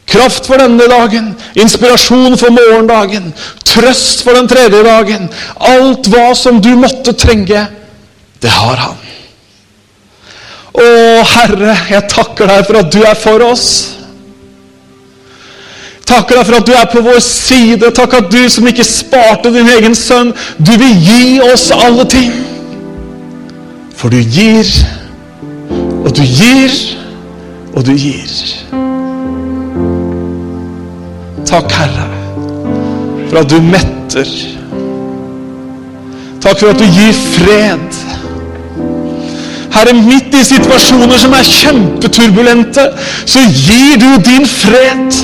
Kraft 0.06 0.46
for 0.46 0.62
denne 0.62 0.86
dagen, 0.86 1.32
inspirasjon 1.58 2.36
for 2.38 2.54
morgendagen, 2.54 3.32
trøst 3.66 4.22
for 4.22 4.38
den 4.38 4.46
tredje 4.48 4.84
dagen. 4.86 5.26
Alt 5.58 6.06
hva 6.12 6.30
som 6.38 6.60
du 6.62 6.70
måtte 6.78 7.16
trenge, 7.18 7.66
det 8.42 8.52
har 8.54 8.78
han. 8.84 9.02
Å, 10.76 10.88
Herre, 11.32 11.74
jeg 11.90 12.08
takker 12.12 12.50
deg 12.52 12.66
for 12.68 12.78
at 12.82 12.90
du 12.92 13.00
er 13.02 13.18
for 13.18 13.42
oss. 13.48 13.68
Takker 16.06 16.38
deg 16.38 16.46
for 16.46 16.58
at 16.60 16.68
du 16.68 16.74
er 16.76 16.86
på 16.92 17.02
vår 17.02 17.18
side. 17.24 17.90
Takk 17.96 18.14
at 18.20 18.30
du 18.30 18.44
som 18.52 18.68
ikke 18.68 18.86
sparte 18.86 19.50
din 19.54 19.72
egen 19.74 19.96
sønn, 19.98 20.34
du 20.62 20.76
vil 20.78 21.00
gi 21.02 21.40
oss 21.48 21.72
alle 21.74 22.06
ting. 22.12 22.30
For 23.96 24.12
du 24.12 24.20
gir, 24.20 24.68
og 26.04 26.12
du 26.14 26.22
gir, 26.22 26.82
og 27.74 27.88
du 27.88 27.96
gir. 27.96 28.85
Takk, 31.46 31.72
Herre, 31.72 32.06
for 33.30 33.38
at 33.38 33.50
du 33.50 33.60
metter. 33.62 34.26
Takk 36.42 36.58
for 36.58 36.72
at 36.72 36.80
du 36.80 36.84
gir 36.84 37.12
fred. 37.14 38.00
Herre, 39.76 39.92
midt 39.94 40.34
i 40.34 40.42
situasjoner 40.46 41.20
som 41.22 41.36
er 41.38 41.46
kjempeturbulente, 41.46 42.88
så 43.28 43.44
gir 43.46 44.00
du 44.02 44.08
din 44.26 44.46
fred. 44.50 45.20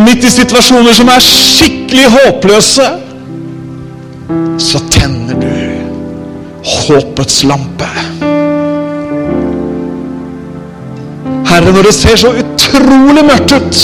Midt 0.00 0.24
i 0.24 0.32
situasjoner 0.32 0.96
som 0.96 1.12
er 1.12 1.24
skikkelig 1.24 2.08
håpløse, 2.16 2.88
så 4.70 4.80
tenner 4.92 5.36
du 5.40 5.52
håpets 6.64 7.42
lampe. 7.44 7.90
Herre, 11.56 11.72
når 11.72 11.86
det 11.88 11.94
ser 11.96 12.18
så 12.20 12.34
utrolig 12.36 13.22
mørkt 13.24 13.52
ut, 13.56 13.78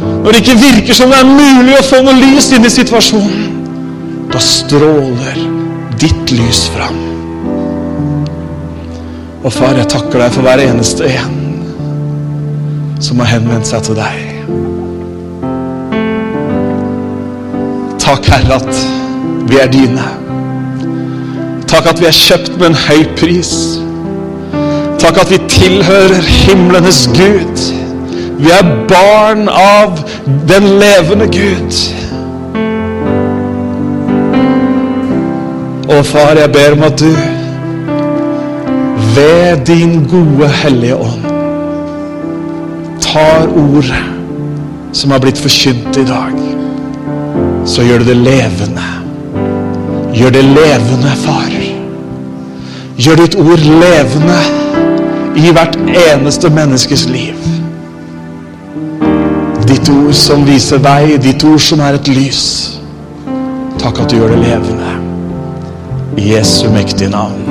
når 0.00 0.32
det 0.32 0.38
ikke 0.40 0.54
virker 0.62 0.96
som 0.96 1.10
det 1.12 1.18
er 1.20 1.28
mulig 1.28 1.74
å 1.76 1.82
få 1.84 2.00
noe 2.06 2.16
lys 2.16 2.48
inn 2.56 2.64
i 2.64 2.70
situasjonen, 2.72 3.50
da 4.32 4.40
stråler 4.40 5.42
ditt 6.00 6.32
lys 6.32 6.62
fram. 6.72 6.96
Og 9.44 9.52
far, 9.52 9.76
jeg 9.76 9.90
takker 9.92 10.24
deg 10.24 10.32
for 10.32 10.48
hver 10.48 10.64
eneste 10.64 11.12
en 11.18 11.36
som 13.04 13.20
har 13.20 13.34
henvendt 13.34 13.68
seg 13.68 13.84
til 13.84 14.00
deg. 14.00 14.16
Takk, 18.00 18.32
Herre, 18.32 18.56
at 18.56 19.50
vi 19.52 19.60
er 19.60 19.68
dine. 19.68 20.08
Takk 21.68 21.92
at 21.92 22.00
vi 22.00 22.08
er 22.08 22.22
kjøpt 22.24 22.56
med 22.56 22.70
en 22.72 22.84
høy 22.86 23.04
pris. 23.20 23.75
Takk 25.06 25.20
at 25.22 25.30
vi 25.30 25.36
tilhører 25.48 26.22
himlenes 26.26 27.04
Gud. 27.14 27.60
Vi 28.42 28.50
er 28.50 28.70
barn 28.90 29.44
av 29.48 30.00
den 30.48 30.64
levende 30.80 31.28
Gud. 31.30 31.76
Og 35.94 36.02
far, 36.06 36.34
jeg 36.40 36.50
ber 36.56 36.74
om 36.74 36.82
at 36.88 36.98
du 36.98 37.12
ved 39.14 39.62
din 39.70 39.94
gode 40.10 40.50
Hellige 40.64 40.96
Ånd 40.96 41.30
tar 43.06 43.46
ordet 43.46 44.02
som 44.92 45.14
har 45.14 45.22
blitt 45.22 45.38
forkynt 45.38 46.02
i 46.02 46.06
dag, 46.10 46.34
så 47.62 47.86
gjør 47.86 48.02
du 48.02 48.10
det 48.10 48.18
levende. 48.26 48.90
Gjør 50.18 50.34
det 50.40 50.44
levende, 50.50 51.16
far. 51.22 51.58
Gjør 52.98 53.22
ditt 53.22 53.38
ord 53.46 53.68
levende 53.86 54.65
i 55.36 55.52
hvert 55.52 55.76
eneste 55.76 56.50
menneskes 56.50 57.06
liv. 57.08 57.36
Ditt 59.66 59.88
ord 59.92 60.14
som 60.16 60.44
viser 60.46 60.80
vei, 60.82 61.16
ditt 61.20 61.44
ord 61.44 61.60
som 61.60 61.82
er 61.84 61.98
et 61.98 62.08
lys. 62.08 62.42
Takk 63.82 64.00
at 64.02 64.10
du 64.10 64.18
gjør 64.18 64.34
det 64.34 64.42
levende. 64.44 64.92
I 66.16 66.30
Jesu 66.32 66.68
mektige 66.72 67.10
navn. 67.12 67.42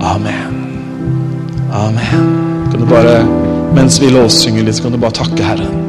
Amen. 0.00 0.62
Amen. 1.72 2.30
Kan 2.70 2.80
du 2.80 2.86
bare, 2.86 3.18
Mens 3.76 4.00
vi 4.00 4.08
låssynger 4.08 4.64
litt, 4.64 4.80
kan 4.80 4.94
du 4.94 4.98
bare 4.98 5.18
takke 5.18 5.44
Herren. 5.44 5.85